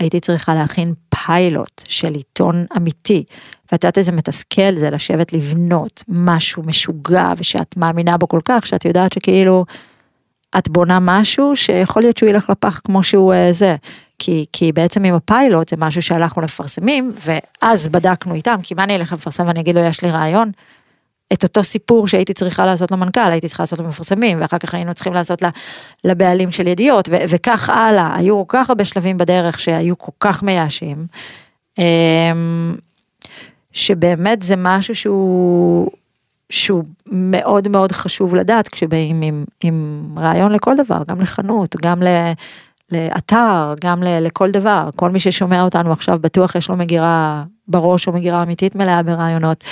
[0.00, 3.24] הייתי צריכה להכין פיילוט של עיתון אמיתי.
[3.72, 8.84] ואת יודעת איזה מתסכל זה לשבת לבנות משהו משוגע ושאת מאמינה בו כל כך שאת
[8.84, 9.64] יודעת שכאילו
[10.58, 13.76] את בונה משהו שיכול להיות שהוא ילך לפח כמו שהוא אה, זה.
[14.18, 18.96] כי, כי בעצם עם הפיילוט זה משהו שהלכנו לפרסמים ואז בדקנו איתם כי מה אני
[18.96, 20.50] אלך לפרסם ואני אגיד לו יש לי רעיון.
[21.32, 25.12] את אותו סיפור שהייתי צריכה לעשות למנכ"ל הייתי צריכה לעשות למפרסמים ואחר כך היינו צריכים
[25.12, 25.42] לעשות
[26.04, 30.42] לבעלים של ידיעות ו- וכך הלאה היו כל כך הרבה שלבים בדרך שהיו כל כך
[30.42, 31.06] מייאשים.
[31.78, 32.74] אמ,
[33.72, 35.90] שבאמת זה משהו שהוא
[36.50, 42.06] שהוא מאוד מאוד חשוב לדעת כשבאים עם, עם רעיון לכל דבר גם לחנות גם ל...
[42.92, 48.12] לאתר, גם לכל דבר, כל מי ששומע אותנו עכשיו בטוח יש לו מגירה בראש או
[48.12, 49.64] מגירה אמיתית מלאה ברעיונות,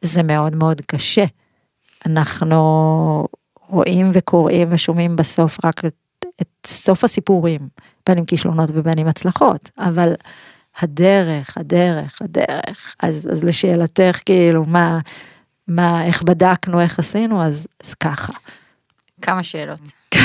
[0.00, 1.24] זה מאוד מאוד קשה.
[2.06, 3.28] אנחנו
[3.68, 5.94] רואים וקוראים ושומעים בסוף רק את,
[6.42, 7.60] את סוף הסיפורים,
[8.06, 10.14] בין אם כישלונות ובין אם הצלחות, אבל
[10.80, 14.98] הדרך, הדרך, הדרך, אז, אז לשאלתך כאילו מה,
[15.68, 18.32] מה, איך בדקנו, איך עשינו, אז, אז ככה.
[19.22, 19.80] כמה שאלות.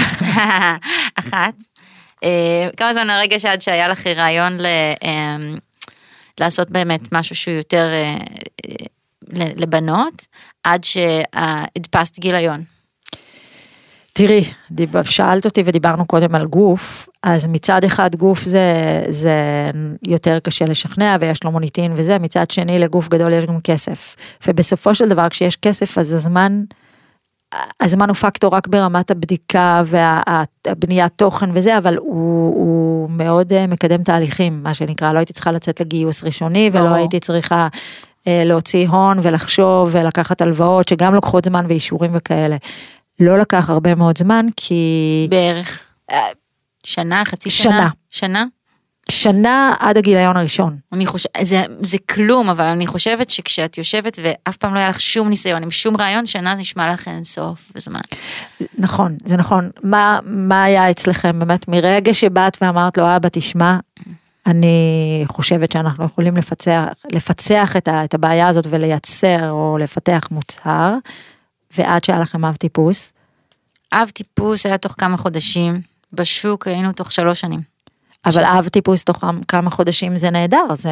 [1.19, 1.53] אחת,
[2.23, 4.65] אה, כמה זמן הרגע שעד שהיה לך רעיון ל,
[5.03, 5.37] אה,
[6.39, 8.17] לעשות באמת משהו שהוא יותר אה,
[9.35, 10.27] לבנות,
[10.63, 12.63] עד שהדפסת גיליון?
[14.13, 14.43] תראי,
[15.03, 18.73] שאלת אותי ודיברנו קודם על גוף, אז מצד אחד גוף זה,
[19.09, 19.35] זה
[20.07, 24.15] יותר קשה לשכנע ויש לו מוניטין וזה, מצד שני לגוף גדול יש גם כסף.
[24.47, 26.63] ובסופו של דבר כשיש כסף אז הזמן,
[27.81, 34.03] הזמן הוא פקטור רק ברמת הבדיקה והבניית תוכן וזה, אבל הוא, הוא מאוד אה, מקדם
[34.03, 36.93] תהליכים, מה שנקרא, לא הייתי צריכה לצאת לגיוס ראשוני ולא או.
[36.93, 37.67] הייתי צריכה
[38.27, 42.57] אה, להוציא הון ולחשוב ולקחת הלוואות שגם לוקחות זמן ואישורים וכאלה.
[43.19, 45.27] לא לקח הרבה מאוד זמן כי...
[45.29, 45.83] בערך.
[46.11, 46.17] אה,
[46.83, 47.71] שנה, חצי שנה?
[47.73, 47.89] שנה.
[48.09, 48.45] שנה?
[49.09, 50.77] שנה עד הגיליון הראשון.
[50.93, 55.01] אני חושבת, זה, זה כלום, אבל אני חושבת שכשאת יושבת ואף פעם לא היה לך
[55.01, 57.99] שום ניסיון עם שום רעיון, שנה נשמע לך אין סוף וזמן.
[58.77, 59.69] נכון, זה נכון.
[59.83, 63.77] מה, מה היה אצלכם באמת מרגע שבאת ואמרת לו, אבא, תשמע,
[64.45, 70.93] אני חושבת שאנחנו יכולים לפצח, לפצח את, ה, את הבעיה הזאת ולייצר או לפתח מוצר,
[71.77, 73.13] ועד שהיה לכם אב טיפוס?
[73.93, 75.81] אב טיפוס היה תוך כמה חודשים,
[76.13, 77.59] בשוק היינו תוך שלוש שנים.
[78.25, 80.91] אבל אב טיפוס תוך כמה חודשים זה נהדר, זה...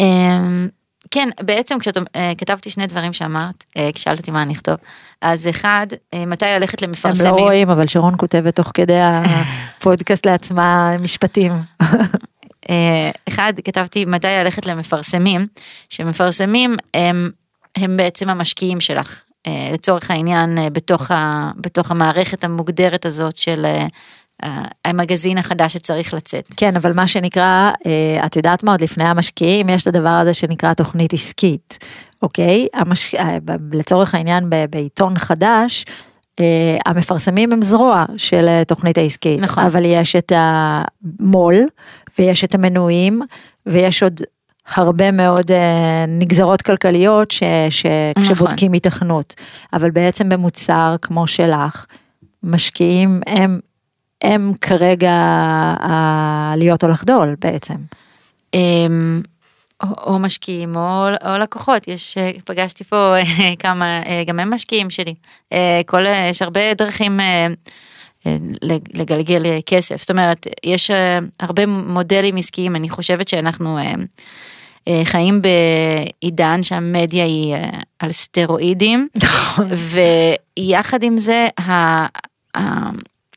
[0.00, 0.68] אמ,
[1.10, 4.76] כן, בעצם כשכתבתי אה, שני דברים שאמרת, אה, כשאלת אותי מה אני אכתוב,
[5.22, 7.32] אז אחד, אה, מתי ללכת למפרסמים.
[7.32, 11.52] הם לא רואים, אבל שרון כותבת תוך כדי הפודקאסט לעצמה משפטים.
[13.28, 15.46] אחד, כתבתי מתי ללכת למפרסמים,
[15.88, 17.30] שמפרסמים הם,
[17.76, 19.20] הם בעצם המשקיעים שלך.
[19.72, 23.66] לצורך העניין בתוך, ה, בתוך המערכת המוגדרת הזאת של
[24.84, 26.44] המגזין החדש שצריך לצאת.
[26.56, 30.34] כן, אבל מה שנקרא, אה, את יודעת מה, עוד לפני המשקיעים, יש את הדבר הזה
[30.34, 31.78] שנקרא תוכנית עסקית,
[32.22, 32.66] אוקיי?
[32.74, 33.14] המש...
[33.14, 33.38] אה,
[33.72, 35.84] לצורך העניין בעיתון חדש,
[36.40, 39.64] אה, המפרסמים הם זרוע של תוכנית העסקית, נכון.
[39.64, 41.54] אבל יש את המו"ל,
[42.18, 43.20] ויש את המנויים,
[43.66, 44.20] ויש עוד
[44.74, 45.50] הרבה מאוד
[46.08, 48.72] נגזרות כלכליות ש, ש, נכון.
[48.72, 49.34] היתכנות,
[49.72, 51.86] אבל בעצם במוצר כמו שלך,
[52.42, 53.60] משקיעים הם
[54.22, 55.14] הם כרגע
[56.56, 57.74] להיות או לחדול בעצם.
[58.54, 59.22] אמ,
[59.82, 63.14] או, או משקיעים או, או לקוחות, יש, אה, פגשתי פה
[63.58, 65.14] כמה, אה, גם הם משקיעים שלי.
[65.52, 67.20] אה, כל, יש הרבה דרכים
[68.94, 70.90] לגלגל כסף, זאת אומרת, יש
[71.40, 73.78] הרבה מודלים עסקיים, אני חושבת שאנחנו
[75.04, 77.54] חיים בעידן שהמדיה היא
[77.98, 79.68] על סטרואידים, נכון.
[80.58, 81.48] ויחד עם זה,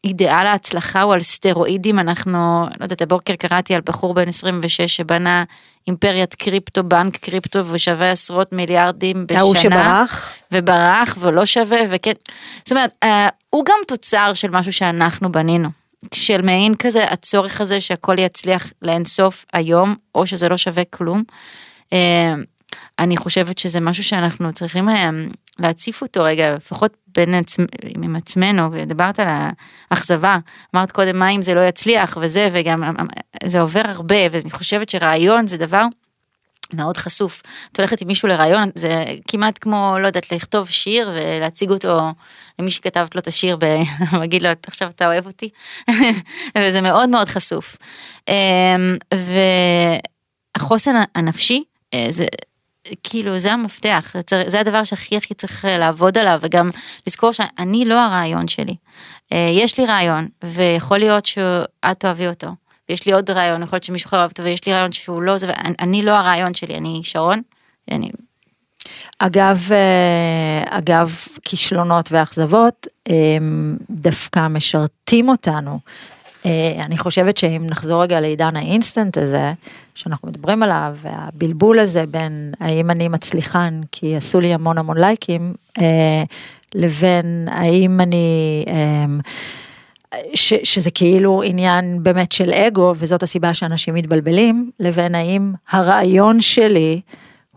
[0.04, 5.44] אידיאל ההצלחה הוא על סטרואידים, אנחנו, לא יודעת, הבוקר קראתי על בחור בן 26 שבנה
[5.88, 9.40] אימפריית קריפטו, בנק קריפטו ושווה עשרות מיליארדים בשנה.
[9.40, 10.34] ההוא שברח.
[10.52, 12.12] וברח ולא שווה, וכן,
[12.58, 15.70] זאת אומרת, אה, הוא גם תוצר של משהו שאנחנו בנינו.
[16.14, 21.24] של מעין כזה, הצורך הזה שהכל יצליח לאינסוף היום, או שזה לא שווה כלום.
[21.94, 22.34] אה,
[23.00, 25.10] אני חושבת שזה משהו שאנחנו צריכים אה,
[25.60, 27.66] להציף אותו רגע, לפחות בין עצמ...
[28.04, 29.28] עם עצמנו, ודיברת על
[29.92, 30.38] האכזבה,
[30.76, 32.84] אמרת קודם מה אם זה לא יצליח וזה, וגם
[33.46, 35.86] זה עובר הרבה, ואני חושבת שרעיון זה דבר
[36.74, 37.42] מאוד חשוף.
[37.72, 42.00] את הולכת עם מישהו לרעיון, זה כמעט כמו, לא יודעת, לכתוב שיר ולהציג אותו
[42.60, 43.58] למי שכתבת לו את השיר,
[44.12, 45.50] ולהגיד לו, עכשיו אתה אוהב אותי,
[46.58, 47.78] וזה מאוד מאוד חשוף.
[48.28, 48.34] אמ,
[49.14, 49.34] ו...
[50.56, 52.26] החוסן הנפשי, אה, זה
[53.04, 56.70] כאילו זה המפתח, זה- זה הדבר שהכי הכי צריך אה, לעבוד עליו, וגם
[57.08, 58.76] לזכור שאני לא הרעיון שלי.
[59.34, 61.60] אה, יש לי רעיון, ויכול להיות שאת
[62.00, 62.48] תאהבי אותו.
[62.90, 65.38] ויש לי עוד רעיון, יכול להיות שמישהו אחר אוהב אותו, ויש לי רעיון שהוא לא
[65.38, 67.42] זה, ואני אני לא הרעיון שלי, אני שרון,
[67.92, 68.12] אני
[69.20, 75.80] אגב, אה, אגב, כישלונות ואכזבות, הם דווקא משרתים אותנו.
[76.46, 79.54] אה, אני חושבת שאם נחזור רגע לעידן האינסטנט הזה,
[79.96, 85.54] שאנחנו מדברים עליו, והבלבול הזה בין האם אני מצליחן כי עשו לי המון המון לייקים,
[85.78, 86.24] אה,
[86.76, 88.66] לבין האם אני...
[90.34, 97.02] ש, שזה כאילו עניין באמת של אגו, וזאת הסיבה שאנשים מתבלבלים, לבין האם הרעיון שלי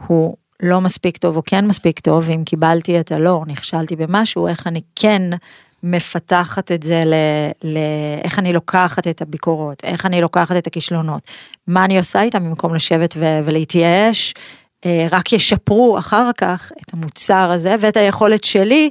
[0.06, 4.66] הוא לא מספיק טוב או כן מספיק טוב, ואם קיבלתי את הלא, נכשלתי במשהו, איך
[4.66, 5.22] אני כן
[5.82, 7.14] מפתחת את זה, ל,
[7.64, 7.78] ל,
[8.24, 11.22] איך אני לוקחת את הביקורות, איך אני לוקחת את הכישלונות,
[11.66, 14.34] מה אני עושה איתם במקום לשבת ו, ולהתייאש,
[14.86, 18.90] אה, רק ישפרו אחר כך את המוצר הזה ואת היכולת שלי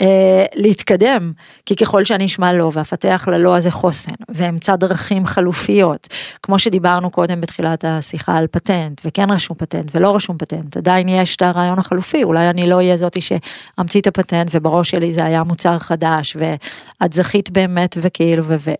[0.00, 1.32] אה, להתקדם,
[1.66, 6.08] כי ככל שאני אשמע לא ואפתח ללא הזה חוסן, ואמצא דרכים חלופיות,
[6.42, 11.36] כמו שדיברנו קודם בתחילת השיחה על פטנט, וכן רשום פטנט ולא רשום פטנט, עדיין יש
[11.36, 15.42] את הרעיון החלופי, אולי אני לא אהיה זאתי שאמציא את הפטנט ובראש שלי זה היה
[15.44, 18.70] מוצר חדש, ואת זכית באמת וכאילו, ו...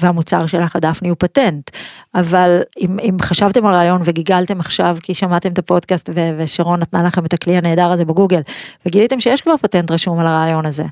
[0.00, 1.70] והמוצר שלך הדפני הוא פטנט,
[2.14, 7.02] אבל אם, אם חשבתם על רעיון וגיגלתם עכשיו כי שמעתם את הפודקאסט ו- ושרון נתנה
[7.02, 8.40] לכם את הכלי הנהדר הזה בגוגל,
[8.86, 10.84] וגיליתם שיש כבר פטנט רשום על הרעיון הזה,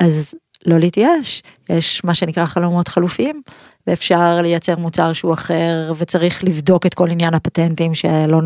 [0.00, 0.34] אז
[0.66, 3.42] לא להתייאש, יש מה שנקרא חלומות חלופיים,
[3.86, 8.40] ואפשר לייצר מוצר שהוא אחר, וצריך לבדוק את כל עניין הפטנטים שלא,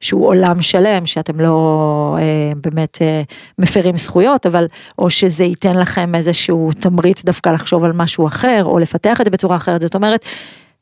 [0.00, 3.22] שהוא עולם שלם, שאתם לא אה, באמת אה,
[3.58, 4.66] מפרים זכויות, אבל,
[4.98, 9.30] או שזה ייתן לכם איזשהו תמריץ דווקא לחשוב על משהו אחר, או לפתח את זה
[9.30, 10.24] בצורה אחרת, זאת אומרת,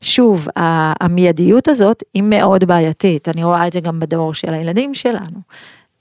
[0.01, 5.39] שוב, המיידיות הזאת היא מאוד בעייתית, אני רואה את זה גם בדור של הילדים שלנו.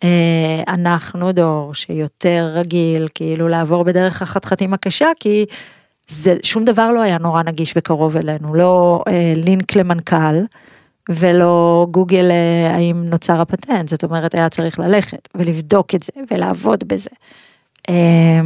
[0.04, 5.46] אה, אנחנו דור שיותר רגיל כאילו לעבור בדרך החתחתים הקשה כי
[6.09, 10.37] זה שום דבר לא היה נורא נגיש וקרוב אלינו לא אה, לינק למנכ"ל
[11.09, 16.85] ולא גוגל אה, האם נוצר הפטנט זאת אומרת היה צריך ללכת ולבדוק את זה ולעבוד
[16.88, 17.11] בזה.
[17.88, 18.40] אה,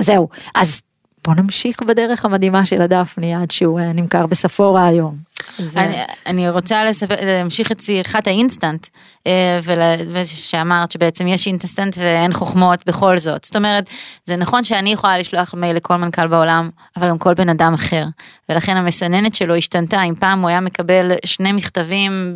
[0.00, 0.82] זהו אז
[1.24, 5.29] בוא נמשיך בדרך המדהימה של הדפני עד שהוא אה, נמכר בספורה היום.
[5.58, 8.86] אז, אה, אני, אני רוצה לספר, להמשיך את שיחת האינסטנט,
[9.26, 9.78] אה, ול-
[10.12, 13.44] ושאמרת שבעצם יש אינסטנט ואין חוכמות בכל זאת.
[13.44, 13.90] זאת אומרת,
[14.24, 18.04] זה נכון שאני יכולה לשלוח מייל לכל מנכ"ל בעולם, אבל גם כל בן אדם אחר.
[18.48, 22.34] ולכן המסננת שלו השתנתה, אם פעם הוא היה מקבל שני מכתבים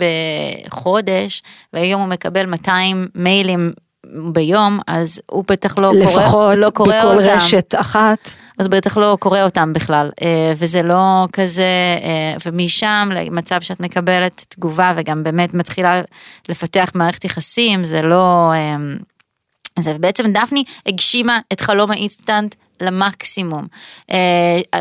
[0.69, 3.73] בחודש, והיום הוא מקבל 200 מיילים
[4.33, 7.37] ביום, אז הוא בטח לא קורא, לפחות לא קורא בכל אותם.
[7.37, 8.19] רשת אחת.
[8.59, 14.45] אז בטח לא קורא אותם בכלל, אה, וזה לא כזה, אה, ומשם למצב שאת מקבלת
[14.49, 16.03] תגובה וגם באמת מתחילה
[16.49, 18.53] לפתח מערכת יחסים, זה לא...
[18.55, 18.77] אה,
[19.79, 23.67] זה בעצם דפני הגשימה את חלום האינסטנט למקסימום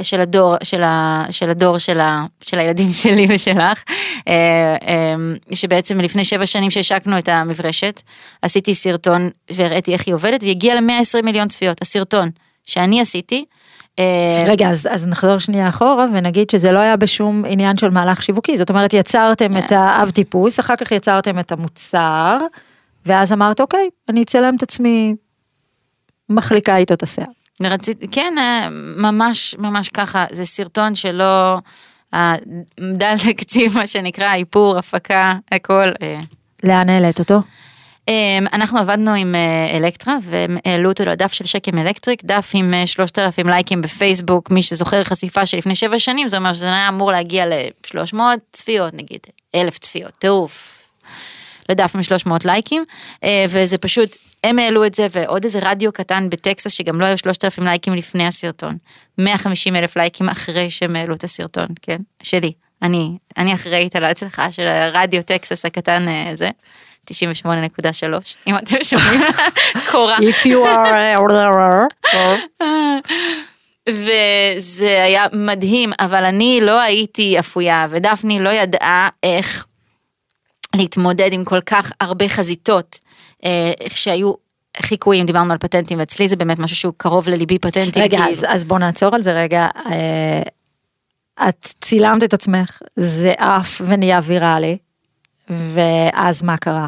[0.02, 3.84] של הדור של, ה, של הדור של, ה, של הילדים שלי ושלך
[5.54, 8.02] שבעצם לפני שבע שנים שהשקנו את המברשת
[8.42, 12.30] עשיתי סרטון והראיתי איך היא עובדת והיא הגיעה ל-120 מיליון צפיות הסרטון
[12.66, 13.46] שאני עשיתי.
[14.00, 18.24] אה, רגע, אז, אז נחזור שנייה אחורה ונגיד שזה לא היה בשום עניין של מהלך
[18.24, 22.38] שיווקי, זאת אומרת יצרתם את האב טיפוס, אחר כך יצרתם את המוצר,
[23.06, 25.16] ואז אמרת אוקיי, אני אצלם את עצמי
[26.30, 27.28] מחליקה איתו את השיער.
[27.62, 31.58] רציתי, כן, אה, ממש ממש ככה, זה סרטון שלא,
[32.80, 35.88] דל תקציב מה שנקרא, איפור, הפקה, הכל.
[36.02, 36.20] אה.
[36.64, 37.42] לאן העלית אותו?
[38.08, 42.74] אמ, אנחנו עבדנו עם אה, אלקטרה והם העלו אותו לדף של שקם אלקטריק, דף עם
[42.74, 46.88] אה, 3,000 לייקים בפייסבוק, מי שזוכר חשיפה של לפני שבע שנים, זה אומר שזה היה
[46.88, 48.18] אמור להגיע ל-300
[48.52, 49.20] צפיות נגיד,
[49.56, 50.70] אלף צפיות, טירוף.
[51.70, 52.86] לדף עם 300 לייקים,
[53.24, 57.18] אה, וזה פשוט, הם העלו את זה ועוד איזה רדיו קטן בטקסס שגם לא היו
[57.18, 58.78] 3,000 לייקים לפני הסרטון,
[59.18, 64.52] 150 אלף לייקים אחרי שהם העלו את הסרטון, כן, שלי, אני, אני אחראית על ההצלחה
[64.52, 66.50] של הרדיו טקסס הקטן אה, הזה.
[67.12, 67.46] 98.3
[68.48, 69.22] אם אתם שומעים
[69.92, 70.88] קורה If you are...
[73.90, 79.66] וזה היה מדהים אבל אני לא הייתי אפויה ודפני לא ידעה איך
[80.76, 83.00] להתמודד עם כל כך הרבה חזיתות
[83.46, 84.34] אה, שהיו
[84.82, 88.04] חיקויים דיברנו על פטנטים ואצלי זה באמת משהו שהוא קרוב לליבי פטנטים.
[88.04, 88.32] רגע, כאילו.
[88.32, 89.68] אז, אז בוא נעצור על זה רגע.
[89.86, 90.42] אה,
[91.50, 94.78] את צילמת את עצמך, זה עף ונהיה ויראלי,
[95.50, 96.88] ואז מה קרה?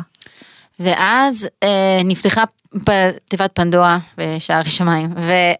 [0.79, 5.09] ואז אה, נפתחה בתיבת פנדורה בשער שמיים,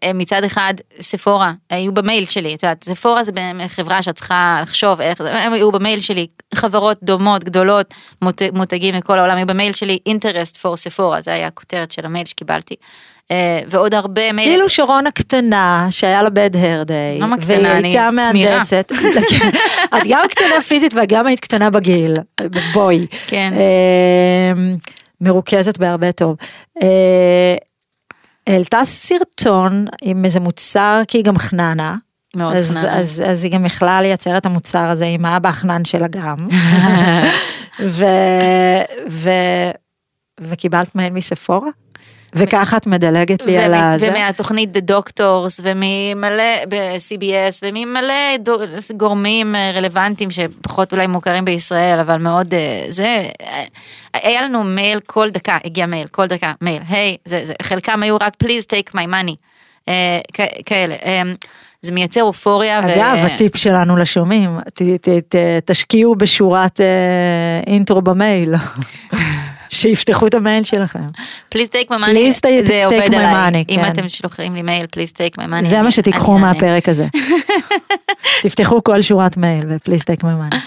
[0.05, 3.31] ומצד אחד ספורה היו במייל שלי, את יודעת, ספורה זה
[3.67, 9.19] חברה שאת צריכה לחשוב איך, הם היו במייל שלי, חברות דומות, גדולות, מות, מותגים מכל
[9.19, 12.75] העולם, היו במייל שלי אינטרסט פור ספורה, זה היה הכותרת של המייל שקיבלתי.
[13.31, 14.21] אה, ועוד הרבה.
[14.37, 17.77] כאילו שרון הקטנה שהיה לה bad hair day, למה והיא קטנה?
[17.77, 18.11] אני הייתה.
[18.11, 18.91] מהנדסת,
[19.97, 22.17] את גם קטנה פיזית וגם היית קטנה בגיל,
[22.73, 23.53] בואי, כן.
[23.55, 24.73] אה,
[25.21, 26.37] מרוכזת בהרבה טוב.
[26.81, 27.55] אה,
[28.47, 31.95] העלתה סרטון עם איזה מוצר כי היא גם חננה.
[32.35, 32.99] מאוד אז, חננה.
[32.99, 36.35] אז, אז היא גם יכלה לייצר את המוצר הזה עם האבא החנן שלה גם.
[37.79, 38.05] ו,
[39.09, 39.29] ו,
[40.41, 41.69] וקיבלת מייל מספורה?
[42.35, 44.09] וככה את מדלגת לי על הזה?
[44.09, 48.13] ומהתוכנית The Doctors וממלא ב-CBS וממלא
[48.97, 53.63] גורמים אה, רלוונטיים שפחות אולי מוכרים בישראל אבל מאוד אה, זה אה,
[54.13, 58.17] היה לנו מייל כל דקה הגיע מייל כל דקה מייל היי זה, זה חלקם היו
[58.21, 59.35] רק please take my money
[60.65, 60.95] כאלה
[61.85, 62.81] זה מייצר אופוריה.
[62.83, 66.85] ו- אגב, הטיפ שלנו לשומעים, ת, ת, ת, תשקיעו בשורת אה,
[67.67, 68.55] אינטרו במייל,
[69.69, 71.05] שיפתחו את המייל שלכם.
[71.55, 73.91] take my money Please take- זה עובד עליי אם כן.
[73.91, 74.85] אתם שולחים לי מייל
[75.17, 76.37] take my money זה מה שתיקחו.
[76.37, 77.07] מהפרק הזה.
[78.43, 79.65] תפתחו כל שורת מייל
[80.21, 80.57] my money.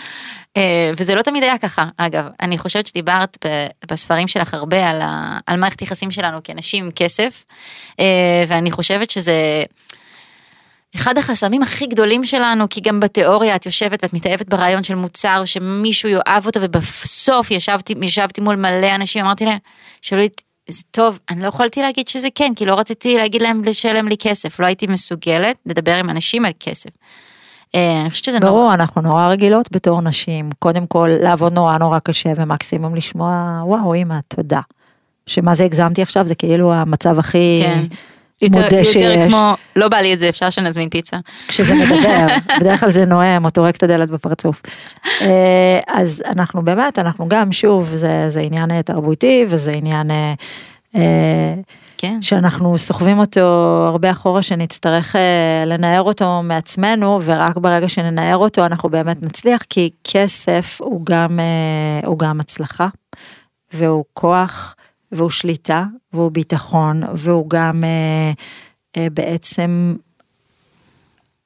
[0.57, 3.47] אה, וזה לא תמיד היה ככה, אגב, אני חושבת שדיברת
[3.91, 7.45] בספרים שלך הרבה על, ה, על מערכת יחסים שלנו כאנשים עם כסף,
[8.01, 8.05] אה,
[8.49, 9.63] ואני חושבת שזה
[10.99, 15.43] אחד החסמים הכי גדולים שלנו, כי גם בתיאוריה את יושבת ואת מתאהבת ברעיון של מוצר
[15.45, 19.59] שמישהו יאהב אותו, ובסוף ישבתי, ישבתי מול מלא אנשים, אמרתי להם,
[20.03, 20.29] שאלו לי,
[20.69, 24.17] זה טוב, אני לא יכולתי להגיד שזה כן, כי לא רציתי להגיד להם לשלם לי
[24.19, 26.91] כסף, לא הייתי מסוגלת לדבר עם אנשים על כסף.
[27.75, 28.53] אה, אני חושבת שזה נורא.
[28.53, 33.95] ברור, אנחנו נורא רגילות בתור נשים, קודם כל לעבוד נורא נורא קשה ומקסימום לשמוע, וואו
[33.95, 34.61] אמא, תודה.
[35.27, 37.85] שמה זה הגזמתי עכשיו, זה כאילו המצב הכי כן.
[38.43, 39.29] יותר, מודה יותר שיש.
[39.29, 41.17] כמו, לא בא לי את זה, אפשר שנזמין פיצה.
[41.49, 42.27] כשזה מדבר,
[42.61, 44.63] בדרך כלל זה נואם או טורק את הדלת בפרצוף.
[45.23, 50.11] אה, אז אנחנו באמת, אנחנו גם, שוב, זה, זה עניין אה, תרבותי וזה עניין
[50.97, 51.55] אה,
[51.99, 52.23] כן.
[52.23, 53.41] שאנחנו סוחבים אותו
[53.89, 59.91] הרבה אחורה, שנצטרך אה, לנער אותו מעצמנו, ורק ברגע שננער אותו אנחנו באמת נצליח, כי
[60.05, 62.89] כסף הוא גם, אה, הוא גם הצלחה,
[63.73, 64.75] והוא כוח,
[65.13, 68.33] והוא שליטה, והוא ביטחון, והוא גם אה,
[68.97, 69.95] אה, בעצם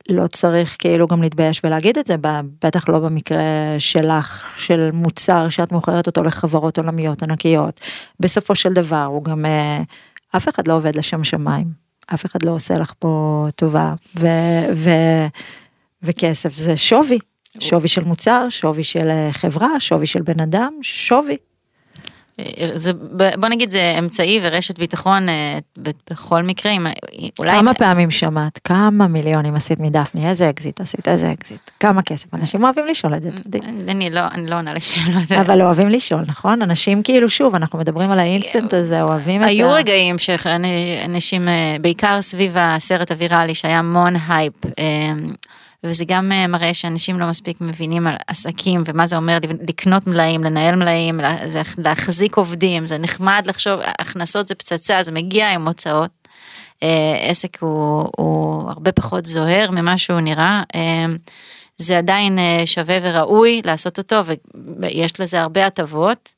[0.08, 2.16] לא צריך כאילו גם להתבייש ולהגיד את זה,
[2.64, 3.42] בטח לא במקרה
[3.78, 7.80] שלך, של מוצר שאת מוכרת אותו לחברות עולמיות ענקיות.
[8.20, 9.82] בסופו של דבר הוא גם, אה,
[10.36, 11.66] אף אחד לא עובד לשם שמיים,
[12.14, 14.26] אף אחד לא עושה לך פה טובה, ו,
[14.74, 14.90] ו,
[16.02, 17.18] וכסף זה שווי,
[17.60, 21.36] שווי של מוצר, שווי של אה, חברה, שווי של בן אדם, שווי.
[22.74, 22.92] זה,
[23.36, 25.58] בוא נגיד זה אמצעי ורשת ביטחון אה,
[26.10, 26.86] בכל מקרה, אם,
[27.38, 27.50] אולי...
[27.50, 32.64] כמה פעמים שמעת, כמה מיליונים עשית מדפני, איזה אקזיט עשית, איזה אקזיט, כמה כסף, אנשים
[32.64, 33.58] אוהבים לשאול את זה, אתה יודע.
[33.88, 35.32] אני לא, אני לא עונה לשאלות.
[35.32, 36.62] אבל אוהבים לשאול, נכון?
[36.62, 39.48] אנשים כאילו, שוב, אנחנו מדברים על האינסטנט הזה, אוהבים את ה...
[39.48, 44.82] היו רגעים שאנשים, אה, בעיקר סביב הסרט הוויראלי, שהיה המון הייפ, אה,
[45.84, 50.44] וזה גם אה, מראה שאנשים לא מספיק מבינים על עסקים ומה זה אומר לקנות מלאים,
[50.44, 51.20] לנהל מלאים,
[51.78, 56.10] להחזיק עובדים, זה נחמד לחשוב, הכנסות זה פצצה, זה מגיע עם הוצאות.
[56.82, 60.62] אה, עסק הוא, הוא הרבה פחות זוהר ממה שהוא נראה.
[60.74, 61.06] אה,
[61.76, 64.20] זה עדיין שווה וראוי לעשות אותו
[64.80, 66.34] ויש לזה הרבה הטבות.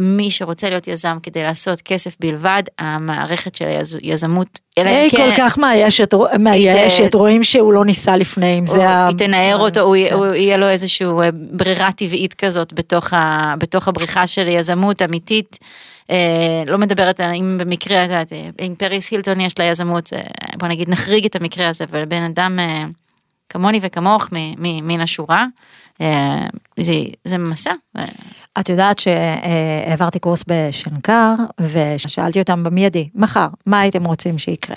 [0.00, 3.68] אה, מי שרוצה להיות יזם כדי לעשות כסף בלבד, המערכת של
[4.02, 8.88] היזמות, אלא אם כן, כל כך מייאשת, מייאשת, רואים שהוא לא ניסה לפני, אם זה
[8.88, 9.06] ה...
[9.06, 10.34] היא תנער אותו, הוא כן.
[10.34, 15.58] יהיה לו איזושהי ברירה טבעית כזאת בתוך, הבריחה של יזמות אמיתית.
[16.10, 20.12] אה, לא מדברת על אם במקרה, את יודעת, אה, אם פריס הילטון יש לה יזמות,
[20.58, 22.84] בוא נגיד נחריג את המקרה הזה, אבל בן אדם אה,
[23.48, 24.28] כמוני וכמוך
[24.58, 25.46] מן השורה,
[26.00, 26.46] אה,
[26.80, 26.92] זה,
[27.24, 27.72] זה מסע.
[28.60, 34.76] את יודעת שהעברתי קורס בשנקר, ושאלתי אותם במיידי, מחר, מה הייתם רוצים שיקרה?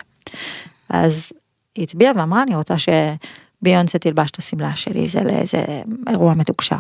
[0.90, 1.34] אז
[1.76, 5.66] היא הצביעה ואמרה, אני רוצה שביונסה תלבש את השמלה שלי, זה לאיזה
[6.10, 6.76] אירוע מתוקשר.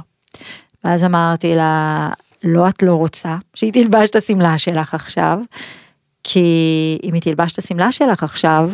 [0.83, 2.09] ואז אמרתי לה,
[2.43, 5.37] לא, את לא רוצה שהיא תלבש את השמלה שלך עכשיו,
[6.23, 8.71] כי אם היא תלבש את השמלה שלך עכשיו,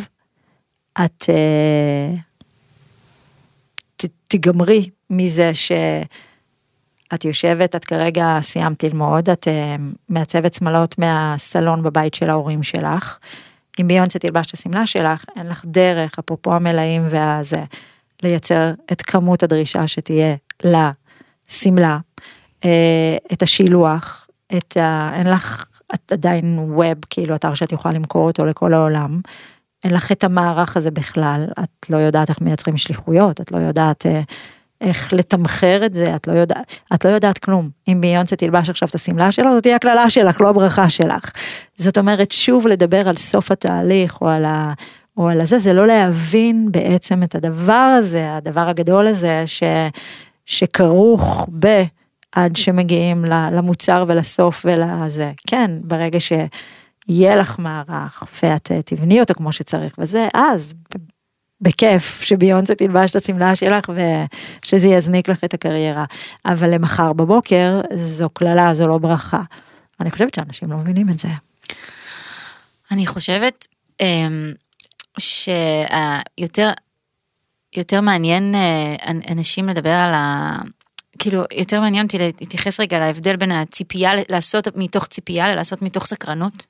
[1.04, 2.14] את אה,
[3.96, 5.50] ת, תגמרי מזה
[7.10, 9.76] שאת יושבת, את כרגע סיימת ללמוד, את אה,
[10.08, 13.18] מעצבת שמלות מהסלון בבית של ההורים שלך.
[13.80, 17.64] אם ביונסה תלבש את השמלה שלך, אין לך דרך, אפרופו המלאים והזה,
[18.22, 20.34] לייצר את כמות הדרישה שתהיה
[20.64, 21.98] לשמלה,
[22.64, 24.26] אה, את השילוח,
[24.56, 25.10] את ה...
[25.14, 29.20] אין לך את עדיין ווב, כאילו אתר שאת יכולה למכור אותו לכל העולם.
[29.84, 34.06] אין לך את המערך הזה בכלל, את לא יודעת איך מייצרים שליחויות, את לא יודעת
[34.06, 34.20] אה,
[34.80, 37.70] איך לתמחר את זה, את לא יודעת, את לא יודעת כלום.
[37.88, 41.30] אם ביונסה תלבש עכשיו את השמלה שלו, זאת תהיה הקללה שלך, לא הברכה שלך.
[41.76, 44.72] זאת אומרת, שוב לדבר על סוף התהליך או על ה...
[45.16, 49.62] או על הזה, זה לא להבין בעצם את הדבר הזה, הדבר הגדול הזה, ש,
[50.46, 51.82] שכרוך ב...
[52.36, 55.32] עד שמגיעים למוצר ולסוף ולזה.
[55.46, 60.74] כן, ברגע שיהיה לך מערך ואת אה, תבני אותו כמו שצריך וזה, אז
[61.66, 63.84] בכיף שביונסה תלבש את השמלה שלך
[64.64, 66.04] ושזה יזניק לך את הקריירה.
[66.44, 69.42] אבל למחר בבוקר זו קללה, זו לא ברכה.
[70.00, 71.28] אני חושבת שאנשים לא מבינים את זה.
[72.90, 73.66] אני חושבת
[74.00, 74.52] אמ,
[75.18, 76.70] שיותר
[77.76, 78.94] יותר מעניין אה,
[79.32, 80.58] אנשים לדבר על ה...
[81.18, 86.66] כאילו יותר מעניין אותי להתייחס רגע להבדל בין הציפייה לעשות מתוך ציפייה ללעשות מתוך סקרנות.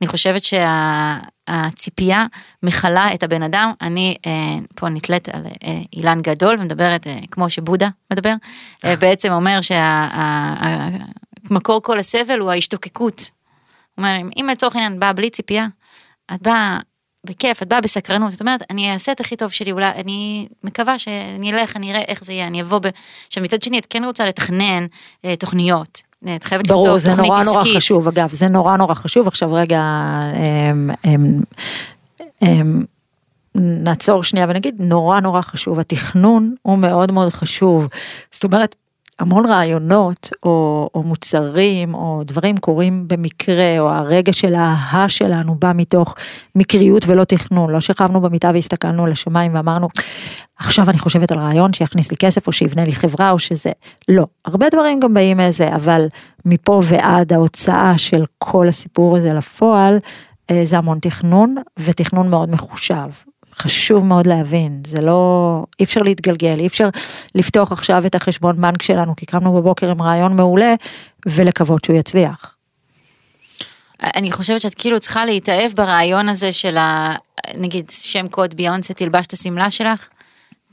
[0.00, 2.26] אני חושבת שהציפייה
[2.62, 7.50] מכלה את הבן אדם, אני אה, פה נתלית על אה, אילן גדול ומדברת אה, כמו
[7.50, 8.34] שבודה מדבר,
[8.84, 9.60] בעצם אומר
[11.50, 13.20] שהמקור כל הסבל הוא ההשתוקקות.
[13.20, 15.66] הוא אומר, אם לצורך העניין באה בלי ציפייה,
[16.34, 16.78] את באה
[17.26, 20.98] בכיף, את באה בסקרנות, זאת אומרת, אני אעשה את הכי טוב שלי, אולי, אני מקווה
[20.98, 22.86] שאני אלך, אני אראה איך זה יהיה, אני אבוא ב...
[23.26, 24.86] עכשיו מצד שני, את כן רוצה לתכנן
[25.24, 27.16] אה, תוכניות, את חייבת לכתוב תוכנית עסקית.
[27.16, 29.80] ברור, זה נורא נורא חשוב, אגב, זה נורא נורא חשוב, עכשיו רגע,
[30.34, 31.40] הם, הם,
[32.40, 32.84] הם,
[33.54, 37.86] נעצור שנייה ונגיד, נורא נורא חשוב, התכנון הוא מאוד מאוד חשוב,
[38.30, 38.74] זאת אומרת,
[39.20, 45.72] המון רעיונות או, או מוצרים או דברים קורים במקרה או הרגע של ההה שלנו בא
[45.74, 46.14] מתוך
[46.54, 49.88] מקריות ולא תכנון, לא שכבנו במיטה והסתכלנו על השמיים ואמרנו
[50.58, 53.70] עכשיו אני חושבת על רעיון שיכניס לי כסף או שיבנה לי חברה או שזה,
[54.08, 56.06] לא, הרבה דברים גם באים מזה אבל
[56.44, 59.98] מפה ועד ההוצאה של כל הסיפור הזה לפועל
[60.50, 63.29] אה, זה המון תכנון ותכנון מאוד מחושב
[63.60, 66.88] חשוב מאוד להבין, זה לא, אי אפשר להתגלגל, אי אפשר
[67.34, 70.74] לפתוח עכשיו את החשבון בנק שלנו, כי קמנו בבוקר עם רעיון מעולה,
[71.26, 72.56] ולקוות שהוא יצליח.
[74.02, 77.14] אני חושבת שאת כאילו צריכה להתאהב ברעיון הזה של ה...
[77.54, 80.08] נגיד שם קוד ביונסה תלבש את השמלה שלך,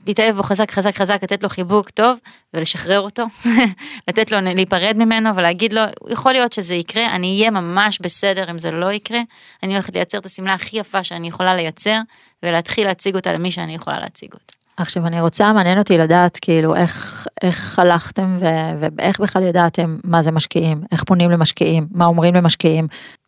[0.08, 2.18] להתאהב בו חזק חזק חזק, לתת לו חיבוק טוב
[2.54, 3.24] ולשחרר אותו,
[4.08, 8.60] לתת לו להיפרד ממנו ולהגיד לו, יכול להיות שזה יקרה, אני אהיה ממש בסדר אם
[8.60, 9.20] זה לא יקרה,
[9.64, 12.00] אני הולכת לייצר את השמלה הכי יפה שאני יכולה לייצר
[12.44, 14.54] ולהתחיל להציג אותה למי שאני יכולה להציג אותה.
[14.78, 20.22] עכשיו אני רוצה, מעניין אותי לדעת כאילו איך, איך הלכתם ו- ואיך בכלל ידעתם מה
[20.22, 22.88] זה משקיעים, איך פונים למשקיעים, מה אומרים למשקיעים,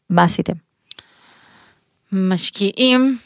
[0.10, 0.54] מה עשיתם?
[2.12, 3.18] משקיעים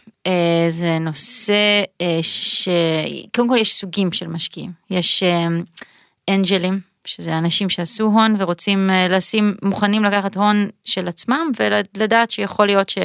[0.70, 5.48] זה נושא אה, שקודם כל יש סוגים של משקיעים, יש אה,
[6.30, 12.90] אנג'לים, שזה אנשים שעשו הון ורוצים לשים, מוכנים לקחת הון של עצמם ולדעת שיכול להיות
[12.90, 12.98] ש,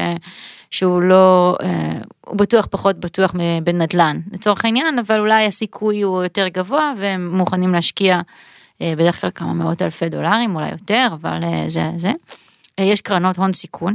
[0.71, 1.57] שהוא לא,
[2.27, 7.73] הוא בטוח פחות בטוח בנדל"ן לצורך העניין, אבל אולי הסיכוי הוא יותר גבוה והם מוכנים
[7.73, 8.21] להשקיע
[8.81, 12.13] בדרך כלל כמה מאות אלפי דולרים, אולי יותר, אבל זה זה.
[12.81, 13.95] יש קרנות הון סיכון.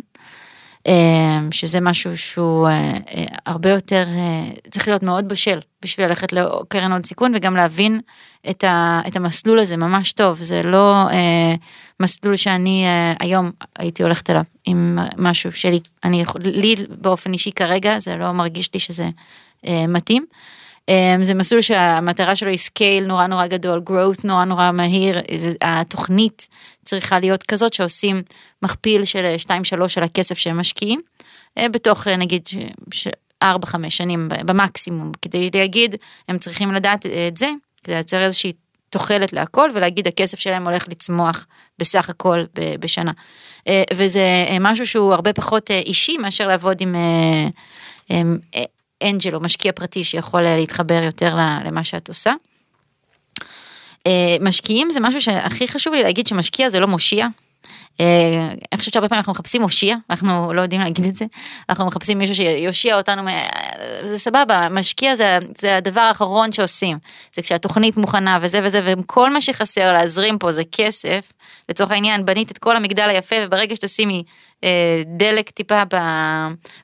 [0.88, 6.34] אמ, שזה משהו שהוא אה, אה, הרבה יותר, אה, צריך להיות מאוד בשל בשביל ללכת
[6.34, 8.02] לקרן עוד סיכון וגם להבין
[8.50, 11.08] את, ה, את המסלול הזה ממש טוב, זה לא
[12.00, 12.86] מסלול שאני
[13.20, 18.74] היום הייתי הולכת אליו עם משהו שלי, אני, לי באופן אישי כרגע זה לא מרגיש
[18.74, 19.10] לי שזה
[19.88, 20.26] מתאים.
[20.90, 25.18] אמ, זה מסלול שהמטרה שלו היא scale נורא נורא גדול, growth נורא נורא מהיר,
[25.62, 26.48] התוכנית
[26.86, 28.22] צריכה להיות כזאת שעושים
[28.64, 29.36] מכפיל של
[29.84, 31.00] 2-3 של הכסף שהם משקיעים,
[31.58, 32.44] אה, בתוך אה, נגיד
[33.44, 33.46] 4-5
[33.90, 35.96] שנים במקסימום, כדי להגיד,
[36.28, 37.50] הם צריכים לדעת את זה,
[37.84, 38.54] כדי לייצר איזושהי
[38.90, 41.46] תוחלת להכל ולהגיד הכסף שלהם הולך לצמוח
[41.80, 42.44] בסך הכל
[42.80, 43.12] בשנה.
[43.68, 44.26] אה, וזה
[44.60, 46.96] משהו שהוא הרבה פחות אישי מאשר לעבוד עם
[49.04, 51.36] אנג'ל או משקיע פרטי שיכול להתחבר יותר
[51.66, 52.34] למה שאת עושה.
[54.08, 57.28] אה, משקיעים זה משהו שהכי חשוב לי להגיד שמשקיע זה לא מושיע.
[58.02, 61.26] אה, אני חושבת שהרבה פעמים אנחנו מחפשים מושיע, אנחנו לא יודעים להגיד את זה,
[61.70, 63.22] אנחנו מחפשים מישהו שיושיע אותנו,
[64.06, 66.98] זה סבבה, משקיע זה, זה הדבר האחרון שעושים,
[67.36, 71.34] זה כשהתוכנית מוכנה וזה וזה, וכל מה שחסר להזרים פה זה כסף,
[71.70, 74.24] לצורך העניין בנית את כל המגדל היפה וברגע שתשימי אה,
[75.06, 75.82] דלק טיפה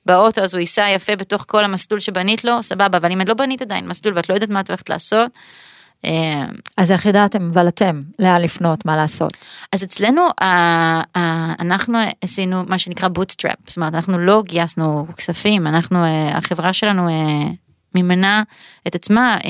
[0.05, 3.33] באוטו אז הוא ייסע יפה בתוך כל המסלול שבנית לו, סבבה, אבל אם את לא
[3.33, 5.31] בנית עדיין מסלול ואת לא יודעת מה את הולכת לעשות,
[6.05, 6.45] אה,
[6.77, 9.33] אז איך ידעתם, אבל אתם, לאן לפנות, מה לעשות?
[9.73, 10.27] אז אצלנו,
[11.59, 15.99] אנחנו עשינו מה שנקרא bootstrap, זאת אומרת, אנחנו לא גייסנו כספים, אנחנו,
[16.33, 17.07] החברה שלנו
[17.95, 18.43] מימנה
[18.87, 19.49] את עצמה אה,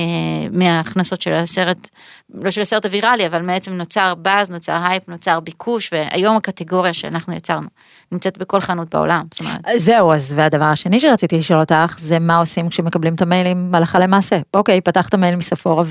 [0.52, 1.88] מההכנסות של הסרט,
[2.34, 7.34] לא של הסרט הוויראלי, אבל בעצם נוצר באז, נוצר הייפ, נוצר ביקוש, והיום הקטגוריה שאנחנו
[7.34, 7.68] יצרנו
[8.12, 9.24] נמצאת בכל חנות בעולם.
[9.40, 13.98] אומרת, זהו, אז והדבר השני שרציתי לשאול אותך, זה מה עושים כשמקבלים את המיילים הלכה
[13.98, 14.38] למעשה.
[14.54, 15.84] אוקיי, פתחת מייל מספורה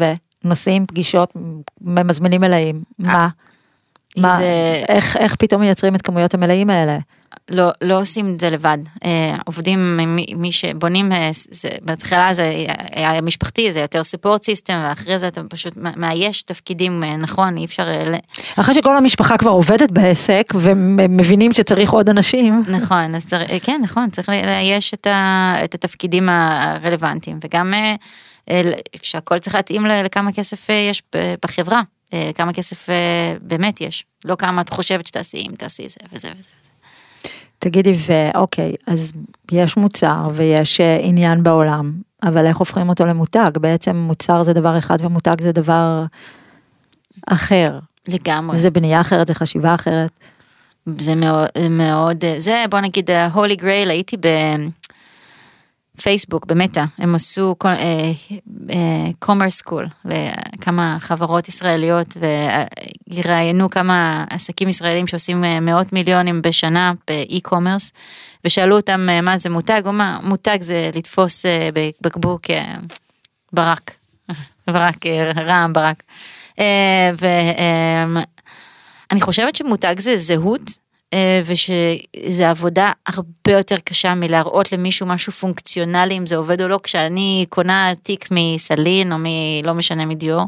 [0.43, 1.34] ונוסעים, פגישות,
[1.82, 3.28] מזמינים מלאים, מה?
[4.18, 6.97] מה, זה- איך, איך פתאום מייצרים את כמויות המלאים האלה?
[7.49, 12.34] לא, לא עושים את זה לבד, אה, עובדים, עם מי, מי שבונים, אה, זה, בהתחלה
[12.34, 12.65] זה
[12.95, 17.65] היה משפחתי, זה יותר support system, ואחרי זה אתה פשוט מאייש תפקידים אה, נכון, אי
[17.65, 17.88] אפשר,
[18.55, 22.63] אחרי שכל המשפחה כבר עובדת בעסק ומבינים שצריך עוד אנשים.
[22.67, 27.73] נכון, אז צריך, כן, נכון, צריך לאייש את, ה, את התפקידים הרלוונטיים, וגם
[29.01, 31.03] שהכל צריך להתאים לכמה כסף יש
[31.45, 31.82] בחברה,
[32.36, 32.88] כמה כסף
[33.41, 36.59] באמת יש, לא כמה את חושבת שתעשי, אם תעשי זה וזה וזה.
[37.60, 39.12] תגידי, ואוקיי, אז
[39.51, 41.93] יש מוצר ויש אה, עניין בעולם,
[42.24, 43.51] אבל איך הופכים אותו למותג?
[43.62, 46.05] בעצם מוצר זה דבר אחד ומותג זה דבר
[47.28, 47.80] אחר.
[48.07, 48.57] לגמרי.
[48.57, 50.12] זה בנייה אחרת, זה חשיבה אחרת.
[50.97, 54.18] זה מאוד, מאוד, זה בוא נגיד ה-Holy Grail, הייתי
[56.00, 57.56] בפייסבוק, במטא, הם עשו
[59.20, 62.18] commerce school לכמה חברות ישראליות
[63.08, 67.91] וראיינו כמה עסקים ישראלים שעושים אה, מאות מיליונים בשנה ב- e-commerce
[68.45, 71.70] ושאלו אותם אה, מה זה מותג, או מה מותג זה לתפוס אה,
[72.02, 72.76] בקבוק אה,
[73.54, 73.91] ברק,
[74.74, 76.04] ברק, אה, רעם ברק.
[76.60, 77.26] אה, ו...
[77.26, 78.24] אה,
[79.12, 80.72] אני חושבת שמותג זה זהות,
[81.14, 86.80] אה, ושזה עבודה הרבה יותר קשה מלהראות למישהו משהו פונקציונלי, אם זה עובד או לא,
[86.84, 90.45] כשאני קונה תיק מסלין או מלא משנה מדיור,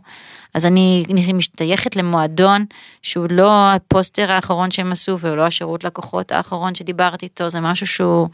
[0.53, 2.66] אז אני משתייכת למועדון
[3.01, 7.88] שהוא לא הפוסטר האחרון שהם עשו והוא לא השירות לקוחות האחרון שדיברתי איתו, זה משהו
[7.88, 8.28] שהוא,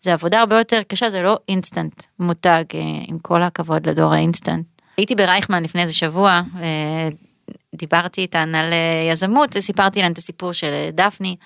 [0.00, 4.64] זה עבודה הרבה יותר קשה, זה לא אינסטנט מותג, אה, עם כל הכבוד לדור האינסטנט.
[4.96, 7.08] הייתי ברייכמן לפני איזה שבוע, אה,
[7.76, 11.36] דיברתי איתן על אה, יזמות וסיפרתי להן את הסיפור של אה, דפני.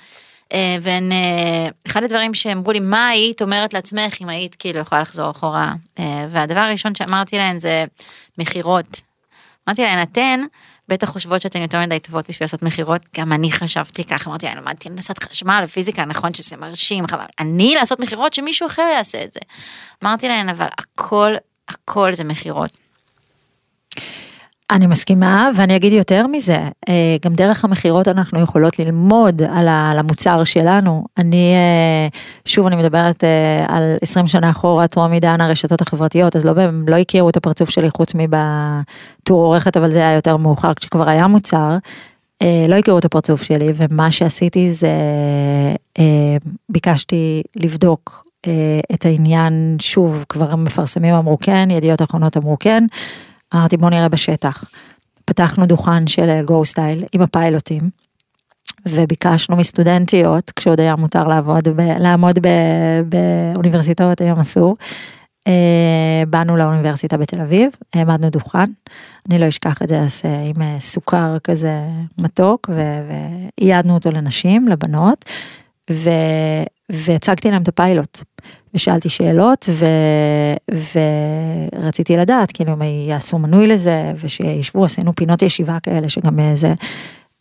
[0.52, 1.10] אה, והן,
[1.86, 5.74] אחד הדברים שאמרו לי, מה היית אומרת לעצמך אם היית כאילו יכולה לחזור אחורה?
[6.28, 7.84] והדבר הראשון שאמרתי להן זה
[8.38, 9.00] מכירות.
[9.68, 10.40] אמרתי להן, אתן
[10.88, 14.56] בטח חושבות שאתן יותר מדי טובות בשביל לעשות מכירות, גם אני חשבתי ככה, אמרתי, אני
[14.56, 19.32] למדתי הנדסת חשמל ופיזיקה, נכון שזה מרשים, אבל אני לעשות מכירות שמישהו אחר יעשה את
[19.32, 19.40] זה.
[20.04, 21.34] אמרתי להן, אבל הכל,
[21.68, 22.70] הכל זה מכירות.
[24.70, 26.58] אני מסכימה, ואני אגיד יותר מזה,
[26.88, 31.04] אה, גם דרך המכירות אנחנו יכולות ללמוד על המוצר שלנו.
[31.18, 32.08] אני, אה,
[32.44, 36.52] שוב אני מדברת אה, על 20 שנה אחורה, טרום עידן הרשתות החברתיות, אז לא,
[36.88, 41.26] לא הכירו את הפרצוף שלי חוץ מבטור עורכת, אבל זה היה יותר מאוחר, כשכבר היה
[41.26, 41.76] מוצר.
[42.68, 44.92] לא הכירו את הפרצוף שלי, ומה שעשיתי זה,
[46.68, 48.24] ביקשתי לבדוק
[48.94, 52.84] את העניין, שוב, כבר המפרסמים אמרו כן, ידיעות אחרונות אמרו כן.
[53.54, 54.64] אמרתי בוא נראה בשטח.
[55.24, 57.80] פתחנו דוכן של גו סטייל עם הפיילוטים.
[58.88, 62.48] וביקשנו מסטודנטיות, כשעוד היה מותר לעבוד, ב, לעמוד ב,
[63.08, 64.76] באוניברסיטאות, היום אסור.
[65.46, 68.64] אה, באנו לאוניברסיטה בתל אביב, העמדנו דוכן,
[69.30, 71.80] אני לא אשכח את זה, אז אה, עם אה, סוכר כזה
[72.20, 72.70] מתוק,
[73.58, 75.24] ואיידנו אותו לנשים, לבנות,
[75.90, 76.10] ו,
[76.92, 78.22] והצגתי להם את הפיילוט.
[78.74, 79.86] ושאלתי שאלות ו...
[81.82, 86.74] ורציתי לדעת כאילו אם יעשו מנוי לזה ושישבו עשינו פינות ישיבה כאלה שגם אה, זה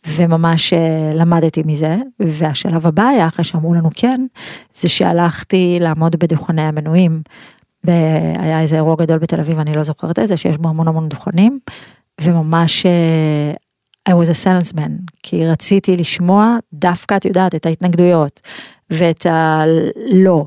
[0.06, 4.26] וממש אה, למדתי מזה והשלב הבא היה אחרי שאמרו לנו כן
[4.74, 7.22] זה שהלכתי לעמוד בדוכני המנויים.
[7.84, 11.58] והיה איזה אירוע גדול בתל אביב אני לא זוכרת איזה שיש בו המון המון דוכנים
[12.20, 13.52] וממש אה,
[14.08, 14.90] I was a salesman
[15.22, 18.40] כי רציתי לשמוע דווקא את יודעת את ההתנגדויות
[18.90, 20.44] ואת הלא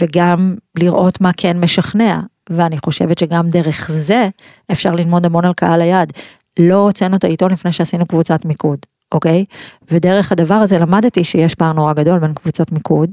[0.00, 2.20] וגם לראות מה כן משכנע,
[2.50, 4.28] ואני חושבת שגם דרך זה
[4.72, 6.12] אפשר ללמוד המון על קהל היעד.
[6.58, 8.78] לא הוצאנו את העיתון לפני שעשינו קבוצת מיקוד,
[9.12, 9.44] אוקיי?
[9.90, 13.10] ודרך הדבר הזה למדתי שיש פער נורא גדול בין קבוצות מיקוד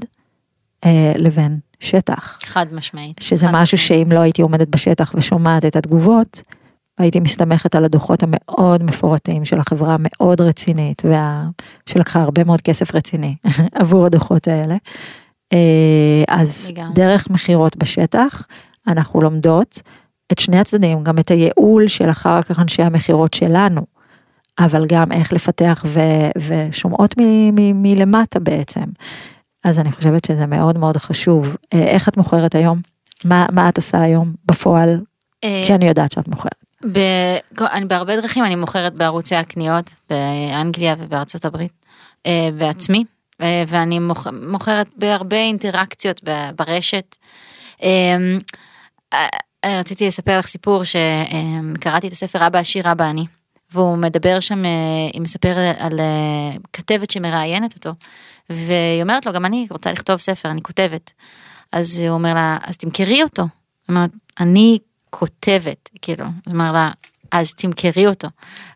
[0.84, 2.38] אה, לבין שטח.
[2.44, 3.20] חד משמעית.
[3.20, 4.04] שזה חד משהו משמעית.
[4.04, 6.42] שאם לא הייתי עומדת בשטח ושומעת את התגובות,
[6.98, 11.48] הייתי מסתמכת על הדוחות המאוד מפורטים של החברה המאוד רצינית, וה...
[11.86, 13.36] שלקחה הרבה מאוד כסף רציני
[13.80, 14.76] עבור הדוחות האלה.
[15.52, 15.58] אה,
[16.28, 16.94] אז לגמרי.
[16.94, 18.46] דרך מכירות בשטח,
[18.86, 19.82] אנחנו לומדות
[20.32, 23.80] את שני הצדדים, גם את הייעול של אחר כך אנשי המכירות שלנו,
[24.58, 27.14] אבל גם איך לפתח ו- ושומעות
[27.74, 28.84] מלמטה בעצם.
[29.64, 31.56] אז אני חושבת שזה מאוד מאוד חשוב.
[31.74, 32.80] אה, איך את מוכרת היום?
[33.24, 35.00] מה, מה את עושה היום בפועל?
[35.44, 36.64] אה, כי אני יודעת שאת מוכרת.
[36.92, 41.72] ב- אני בהרבה דרכים אני מוכרת בערוצי הקניות באנגליה ובארצות הברית
[42.58, 43.04] בעצמי
[43.68, 46.20] ואני מוכ- מוכרת בהרבה אינטראקציות
[46.56, 47.16] ברשת.
[47.82, 48.16] אה,
[49.64, 53.26] אה, רציתי לספר לך סיפור שקראתי את הספר אבא עשיר אבא אני.
[53.72, 54.70] והוא מדבר שם, אה,
[55.12, 57.90] היא מספר על אה, כתבת שמראיינת אותו,
[58.50, 61.12] והיא אומרת לו, גם אני רוצה לכתוב ספר, אני כותבת.
[61.72, 63.42] אז הוא אומר לה, אז תמכרי אותו.
[63.88, 64.78] אומרת, אני
[65.10, 66.90] כותבת, כאילו, אז אומר לה,
[67.32, 68.28] אז תמכרי אותו.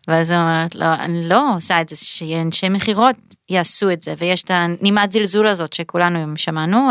[0.07, 3.15] ואז היא אומרת לו, אני לא עושה את זה, שאנשי מכירות
[3.49, 6.89] יעשו את זה, ויש את הנימת זלזול הזאת שכולנו שמענו.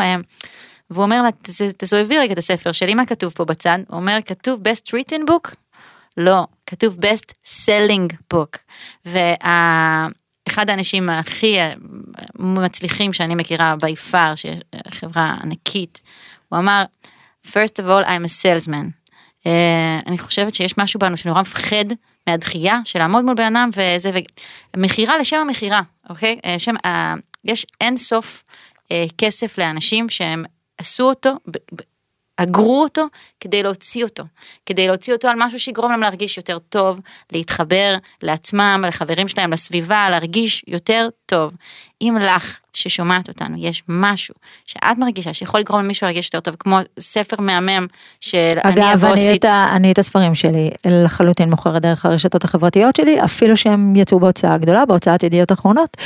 [0.91, 1.29] והוא אומר לה,
[1.77, 3.79] תסובבי רגע את הספר שלי, מה כתוב פה בצד?
[3.89, 5.55] הוא אומר, כתוב best written book?
[6.17, 8.59] לא, כתוב best selling book.
[9.05, 11.59] ואחד האנשים הכי
[12.39, 14.49] מצליחים שאני מכירה by far,
[14.91, 16.03] חברה ענקית,
[16.49, 16.85] הוא אמר,
[17.47, 19.07] first of all I'm a salesman.
[19.45, 19.49] Uh,
[20.07, 21.85] אני חושבת שיש משהו בנו שנורא מפחד
[22.27, 24.11] מהדחייה של לעמוד מול בן אדם וזה,
[24.77, 26.39] ומכירה לשם המכירה, אוקיי?
[26.43, 26.89] Uh, שם, uh,
[27.45, 28.43] יש אין סוף
[28.85, 30.45] uh, כסף לאנשים שהם
[30.79, 31.33] עשו אותו,
[32.37, 33.07] אגרו אותו
[33.41, 34.25] כדי להוציא אותו,
[34.67, 37.01] כדי להוציא אותו על משהו שיגרום להם להרגיש יותר טוב,
[37.33, 41.53] להתחבר לעצמם, לחברים שלהם, לסביבה, להרגיש יותר טוב.
[42.03, 44.35] אם לך ששומעת אותנו יש משהו
[44.67, 47.87] שאת מרגישה שיכול לגרום למישהו להרגיש יותר טוב, כמו ספר מהמם
[48.21, 49.45] של אני הבוסית.
[49.45, 54.59] אגב, אני את הספרים שלי לחלוטין מוכרת דרך הרשתות החברתיות שלי, אפילו שהם יצאו בהוצאה
[54.59, 55.97] גדולה, בהוצאת ידיעות אחרונות,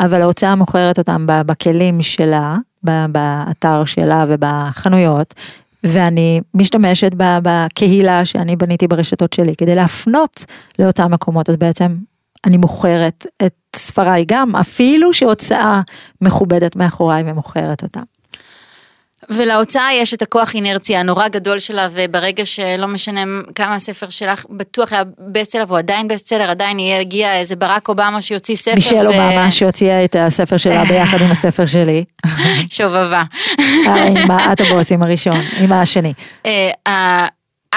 [0.00, 5.34] אבל ההוצאה מוכרת אותם בכלים שלה, באתר שלה ובחנויות,
[5.84, 10.44] ואני משתמשת בקהילה שאני בניתי ברשתות שלי כדי להפנות
[10.78, 11.96] לאותם מקומות, אז בעצם
[12.46, 15.80] אני מוכרת את ספריי גם, אפילו שהוצאה
[16.20, 18.02] מכובדת מאחוריי ומוכרת אותם.
[19.32, 23.24] ולהוצאה יש את הכוח אינרציה הנורא גדול שלה, וברגע שלא משנה
[23.54, 25.02] כמה הספר שלך בטוח היה
[25.32, 28.74] בסטסלר, והוא עדיין בסטסלר, עדיין יהיה, הגיע איזה ברק אובמה שיוציא ספר.
[28.74, 29.06] מישל ו...
[29.06, 32.04] אובמה שהוציאה את הספר שלה ביחד עם הספר שלי.
[32.76, 33.22] שובבה.
[33.86, 36.12] אה, עם את הבוסים הראשון, עם השני.
[36.46, 37.26] אה,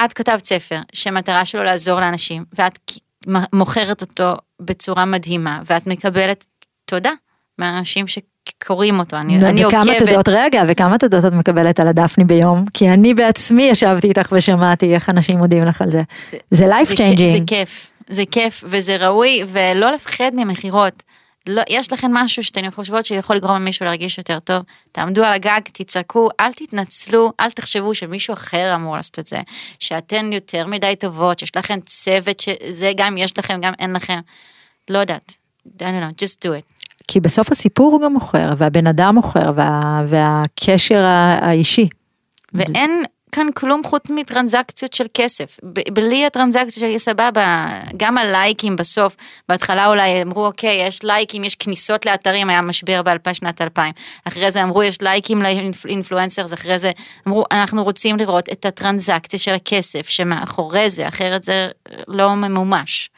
[0.05, 2.79] את כתבת ספר שמטרה שלו לעזור לאנשים, ואת
[3.53, 6.45] מוכרת אותו בצורה מדהימה, ואת מקבלת
[6.85, 7.11] תודה
[7.57, 8.17] מהאנשים ש...
[8.65, 9.81] קוראים אותו, אני, אני עוקבת.
[9.81, 12.65] וכמה תודות, רגע, וכמה תודות את מקבלת על הדפני ביום?
[12.73, 16.01] כי אני בעצמי ישבתי איתך ושמעתי איך אנשים מודים לך על זה.
[16.51, 17.17] זה life changing.
[17.17, 21.03] זה, זה כיף, זה כיף וזה ראוי, ולא לפחד ממכירות.
[21.47, 25.59] לא, יש לכם משהו שאתן חושבות שיכול לגרום למישהו להרגיש יותר טוב, תעמדו על הגג,
[25.73, 29.41] תצעקו, אל תתנצלו, אל תחשבו שמישהו אחר אמור לעשות את זה,
[29.79, 34.19] שאתן יותר מדי טובות, שיש לכם צוות שזה גם יש לכם, גם אין לכם.
[34.89, 35.33] לא יודעת,
[35.67, 36.72] I don't know, just do it.
[37.13, 41.03] כי בסוף הסיפור הוא גם מוכר, והבן אדם מוכר, וה, והקשר
[41.41, 41.89] האישי.
[42.53, 45.59] ואין כאן כלום חוץ מטרנזקציות של כסף.
[45.93, 49.15] בלי הטרנזקציות שלי סבבה, גם הלייקים בסוף,
[49.49, 53.93] בהתחלה אולי אמרו אוקיי, יש לייקים, יש כניסות לאתרים, היה משבר בשנת 2000.
[54.25, 55.41] אחרי זה אמרו יש לייקים
[55.85, 56.91] לאינפלואנסרס, אחרי זה
[57.27, 61.67] אמרו אנחנו רוצים לראות את הטרנזקציה של הכסף שמאחורי זה, אחרת זה
[62.07, 63.09] לא ממומש.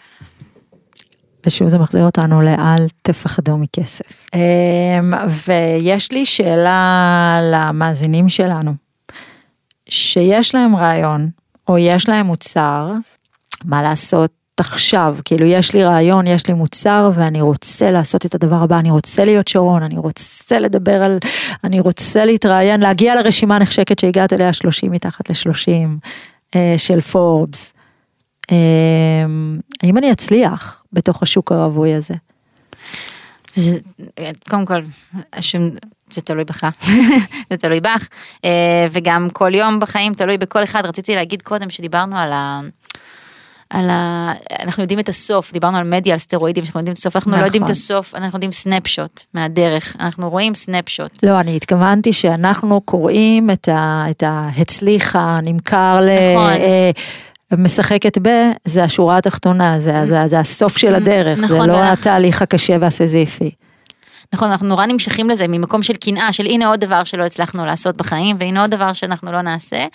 [1.45, 4.29] ושוב זה מחזיר אותנו לאל תפחדו מכסף.
[4.33, 5.13] אמ,
[5.47, 8.73] ויש לי שאלה למאזינים שלנו,
[9.89, 11.29] שיש להם רעיון,
[11.67, 12.91] או יש להם מוצר,
[13.65, 18.55] מה לעשות עכשיו, כאילו יש לי רעיון, יש לי מוצר ואני רוצה לעשות את הדבר
[18.55, 21.17] הבא, אני רוצה להיות שרון, אני רוצה לדבר על,
[21.63, 26.07] אני רוצה להתראיין, להגיע לרשימה הנחשקת שהגעת אליה 30 מתחת ל-30
[26.55, 27.73] אה, של פורבס.
[28.51, 32.13] אמ, האם אני אצליח בתוך השוק הרווי הזה?
[33.53, 33.77] זה,
[34.49, 34.81] קודם כל,
[36.09, 36.63] זה תלוי בך,
[37.49, 38.07] זה תלוי בך,
[38.45, 40.85] אה, וגם כל יום בחיים תלוי בכל אחד.
[40.85, 42.61] רציתי להגיד קודם שדיברנו על ה...
[43.69, 44.33] על ה...
[44.59, 47.41] אנחנו יודעים את הסוף, דיברנו על מדיה, על סטרואידים, אנחנו יודעים את הסוף, אנחנו נכון.
[47.41, 47.71] לא יודעים את נכון.
[47.71, 51.23] הסוף, אנחנו יודעים סנפשוט מהדרך, אנחנו רואים סנפשוט.
[51.23, 54.05] לא, אני התכוונתי שאנחנו קוראים את ה...
[54.09, 56.53] את הצליחה, נמכר נכון.
[56.53, 56.59] ל...
[57.60, 58.30] אה, משחקת ב,
[58.66, 61.93] זה השורה התחתונה, זה, זה, זה הסוף של הדרך, נכון, זה לא ואנחנו...
[61.93, 63.51] התהליך הקשה והסזיפי.
[64.34, 67.97] נכון, אנחנו נורא נמשכים לזה ממקום של קנאה, של הנה עוד דבר שלא הצלחנו לעשות
[67.97, 69.86] בחיים, והנה עוד דבר שאנחנו לא נעשה.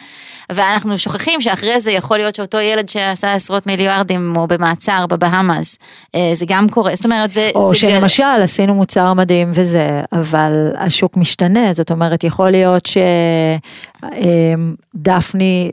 [0.53, 5.79] ואנחנו שוכחים שאחרי זה יכול להיות שאותו ילד שעשה עשרות מיליארדים הוא במעצר בבהאמאז,
[6.15, 7.51] אה, זה גם קורה, זאת אומרת זה...
[7.55, 8.43] או זה שלמשל גל...
[8.43, 12.89] עשינו מוצר מדהים וזה, אבל השוק משתנה, זאת אומרת יכול להיות
[14.97, 15.71] שדפני...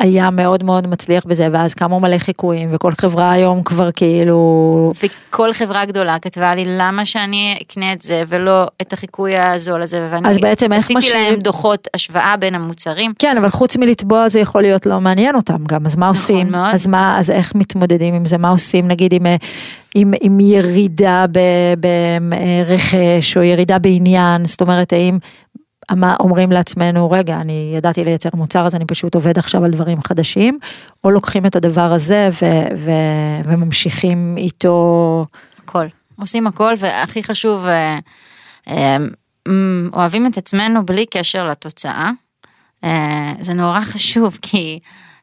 [0.00, 4.92] אה, היה מאוד מאוד מצליח בזה, ואז קמו מלא חיקויים, וכל חברה היום כבר כאילו...
[5.02, 10.08] וכל חברה גדולה כתבה לי, למה שאני אקנה את זה, ולא את החיקוי הזול הזה,
[10.10, 11.14] ואני אז בעצם איך עשיתי משאיר...
[11.14, 13.12] להם דוחות השוואה בין המוצרים.
[13.18, 16.50] כן, אבל חוץ מלתבוע זה יכול להיות לא מעניין אותם גם, אז מה נכון עושים?
[16.50, 16.74] מאוד.
[16.74, 19.26] אז מה, אז איך מתמודדים עם זה, מה עושים נגיד עם...
[19.96, 21.24] עם, עם ירידה
[21.80, 25.18] ברכש או ירידה בעניין, זאת אומרת האם
[26.20, 30.58] אומרים לעצמנו, רגע, אני ידעתי לייצר מוצר, אז אני פשוט עובד עכשיו על דברים חדשים,
[31.04, 35.26] או לוקחים את הדבר הזה ו- ו- וממשיכים איתו.
[35.64, 35.86] הכל.
[36.20, 37.98] עושים הכל, והכי חשוב, אה,
[38.68, 38.96] אה,
[39.92, 42.10] אוהבים את עצמנו בלי קשר לתוצאה.
[42.84, 44.78] אה, זה נורא חשוב, כי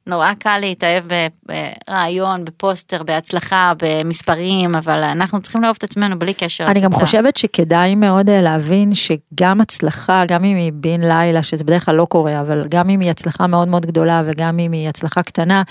[0.07, 1.03] נורא קל להתאהב
[1.47, 6.89] ברעיון, בפוסטר, בהצלחה, במספרים, אבל אנחנו צריכים לאהוב את עצמנו בלי קשר אני לתוצאה.
[6.89, 11.85] גם חושבת שכדאי מאוד אה, להבין שגם הצלחה, גם אם היא בן לילה, שזה בדרך
[11.85, 15.23] כלל לא קורה, אבל גם אם היא הצלחה מאוד מאוד גדולה וגם אם היא הצלחה
[15.23, 15.63] קטנה,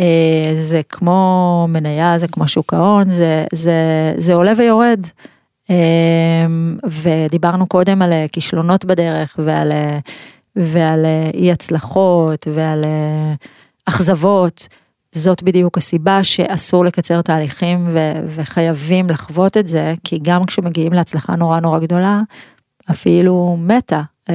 [0.00, 3.74] אה, זה כמו מניה, זה כמו שוק ההון, זה, זה,
[4.16, 5.00] זה עולה ויורד.
[5.70, 5.76] אה,
[7.02, 9.72] ודיברנו קודם על כישלונות בדרך ועל,
[10.56, 12.84] ועל אי הצלחות ועל
[13.86, 14.68] אכזבות.
[15.12, 21.36] זאת בדיוק הסיבה שאסור לקצר תהליכים ו- וחייבים לחוות את זה, כי גם כשמגיעים להצלחה
[21.36, 22.20] נורא נורא גדולה,
[22.90, 24.34] אפילו מתה, אה,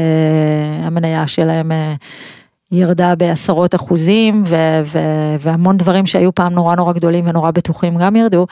[0.84, 1.94] המניה שלהם אה,
[2.72, 8.16] ירדה בעשרות אחוזים, ו- ו- והמון דברים שהיו פעם נורא נורא גדולים ונורא בטוחים גם
[8.16, 8.46] ירדו,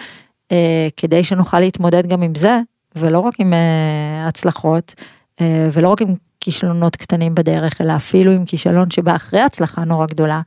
[0.51, 2.59] אה, כדי שנוכל להתמודד גם עם זה,
[2.95, 4.95] ולא רק עם אה, הצלחות,
[5.41, 10.05] אה, ולא רק עם כישלונות קטנים בדרך, אלא אפילו עם כישלון שבא אחרי הצלחה נורא
[10.05, 10.41] גדולה.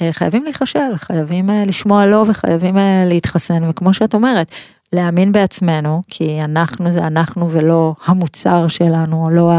[0.00, 4.50] אה, חייבים להיכשל, חייבים אה, לשמוע לא וחייבים אה, להתחסן, וכמו שאת אומרת,
[4.92, 9.52] להאמין בעצמנו, כי אנחנו זה אנחנו ולא המוצר שלנו, לא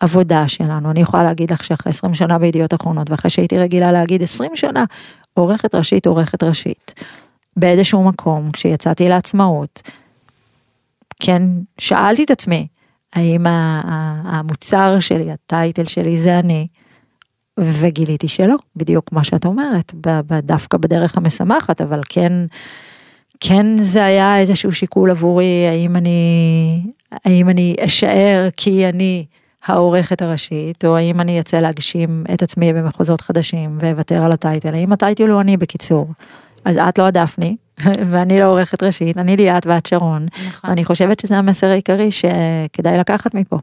[0.00, 0.90] העבודה שלנו.
[0.90, 4.84] אני יכולה להגיד לך שאחרי 20 שנה בידיעות אחרונות, ואחרי שהייתי רגילה להגיד 20 שנה,
[5.34, 6.94] עורכת ראשית, עורכת ראשית.
[7.56, 9.82] באיזשהו מקום, כשיצאתי לעצמאות,
[11.20, 11.42] כן,
[11.78, 12.66] שאלתי את עצמי,
[13.12, 13.46] האם
[14.24, 16.66] המוצר שלי, הטייטל שלי זה אני,
[17.60, 19.92] וגיליתי שלא, בדיוק מה שאת אומרת,
[20.42, 22.32] דווקא בדרך המשמחת, אבל כן,
[23.40, 26.80] כן זה היה איזשהו שיקול עבורי, האם אני,
[27.24, 29.24] האם אני אשאר כי אני
[29.66, 34.92] העורכת הראשית, או האם אני אצא להגשים את עצמי במחוזות חדשים ואוותר על הטייטל, האם
[34.92, 36.08] הטייטל הוא אני בקיצור.
[36.64, 37.56] אז את לא הדפני,
[38.10, 40.70] ואני לא עורכת ראשית, אני ליאת ואת שרון, נכון.
[40.70, 43.58] ואני חושבת שזה המסר העיקרי שכדאי לקחת מפה.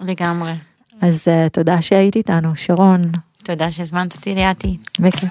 [0.00, 0.52] לגמרי.
[1.00, 3.02] אז uh, תודה שהיית איתנו, שרון.
[3.44, 4.76] תודה שהזמנת אותי ליאתי.
[5.00, 5.30] בכיף.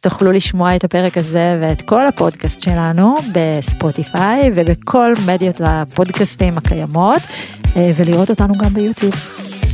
[0.00, 7.22] תוכלו לשמוע את הפרק הזה ואת כל הפודקאסט שלנו בספוטיפיי ובכל מדיות הפודקאסטים הקיימות,
[7.76, 9.14] אה, ולראות אותנו גם ביוטיוב.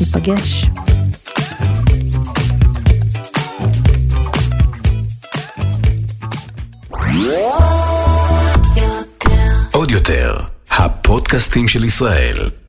[0.01, 0.67] ניפגש.
[9.73, 10.37] עוד יותר,
[10.71, 12.66] הפודקאסטים של ישראל.